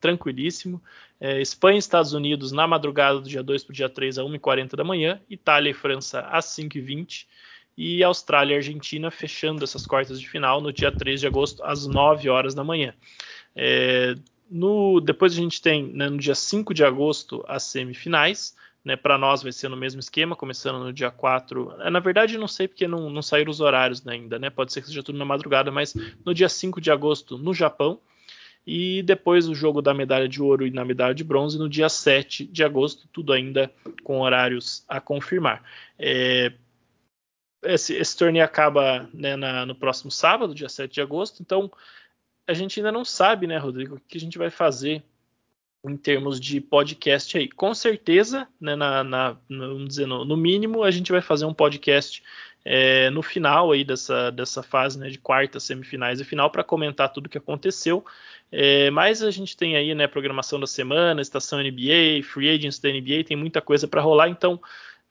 [0.00, 0.82] tranquilíssimo.
[1.20, 4.26] É, Espanha e Estados Unidos na madrugada do dia 2 para o dia 3 às
[4.26, 5.20] 1h40 da manhã.
[5.30, 7.26] Itália e França às 5h20
[7.76, 11.86] e Austrália e Argentina fechando essas quartas de final no dia 3 de agosto, às
[11.86, 12.94] 9 horas da manhã.
[13.56, 14.14] É,
[14.50, 18.54] no, depois a gente tem né, no dia 5 de agosto as semifinais.
[18.84, 21.72] Né, para nós vai ser no mesmo esquema, começando no dia 4.
[21.82, 24.50] É, na verdade, não sei porque não, não saíram os horários ainda, né?
[24.50, 25.94] Pode ser que seja tudo na madrugada, mas
[26.24, 28.00] no dia 5 de agosto no Japão.
[28.66, 31.88] E depois o jogo da medalha de ouro e na medalha de bronze no dia
[31.88, 35.62] 7 de agosto, tudo ainda com horários a confirmar.
[35.96, 36.52] É,
[37.62, 41.70] esse, esse torneio acaba né, na, no próximo sábado, dia 7 de agosto, então
[42.46, 45.02] a gente ainda não sabe, né, Rodrigo, o que a gente vai fazer
[45.84, 47.48] em termos de podcast aí.
[47.48, 51.54] Com certeza, né, na, na, vamos dizer, no, no, mínimo, a gente vai fazer um
[51.54, 52.22] podcast
[52.64, 57.12] é, no final aí dessa, dessa fase né, de quartas, semifinais e final para comentar
[57.12, 58.04] tudo o que aconteceu.
[58.50, 62.90] É, mas a gente tem aí né, programação da semana, estação NBA, free agents da
[62.90, 64.60] NBA, tem muita coisa para rolar, então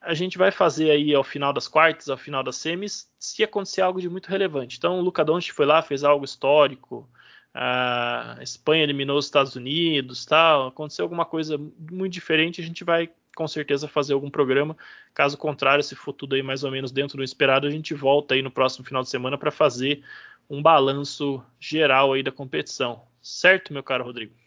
[0.02, 3.80] a gente vai fazer aí ao final das quartas, ao final das semis, se acontecer
[3.80, 4.76] algo de muito relevante.
[4.78, 7.08] Então, o Luca Doncic foi lá, fez algo histórico,
[7.54, 11.58] a Espanha eliminou os Estados Unidos, tal, aconteceu alguma coisa
[11.90, 14.76] muito diferente, a gente vai com certeza fazer algum programa.
[15.14, 18.34] Caso contrário, se for tudo aí mais ou menos dentro do esperado, a gente volta
[18.34, 20.02] aí no próximo final de semana para fazer
[20.48, 23.02] um balanço geral aí da competição.
[23.22, 24.41] Certo, meu caro Rodrigo?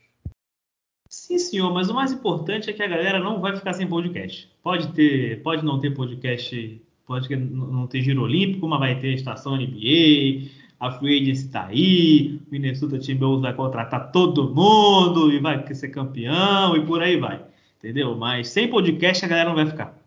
[1.26, 4.48] Sim, senhor, mas o mais importante é que a galera não vai ficar sem podcast.
[4.62, 9.58] Pode ter, pode não ter podcast, pode não ter giro olímpico, mas vai ter estação
[9.58, 15.66] NBA, a Free Agency tá aí, o Minnesota Timberwolves vai contratar todo mundo e vai
[15.74, 17.44] ser campeão e por aí vai.
[17.80, 18.16] Entendeu?
[18.16, 19.98] Mas sem podcast a galera não vai ficar.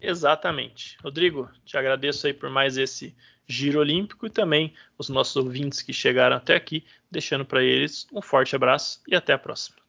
[0.00, 0.96] Exatamente.
[1.04, 3.14] Rodrigo, te agradeço aí por mais esse
[3.46, 8.22] giro olímpico e também os nossos ouvintes que chegaram até aqui, deixando para eles um
[8.22, 9.87] forte abraço e até a próxima.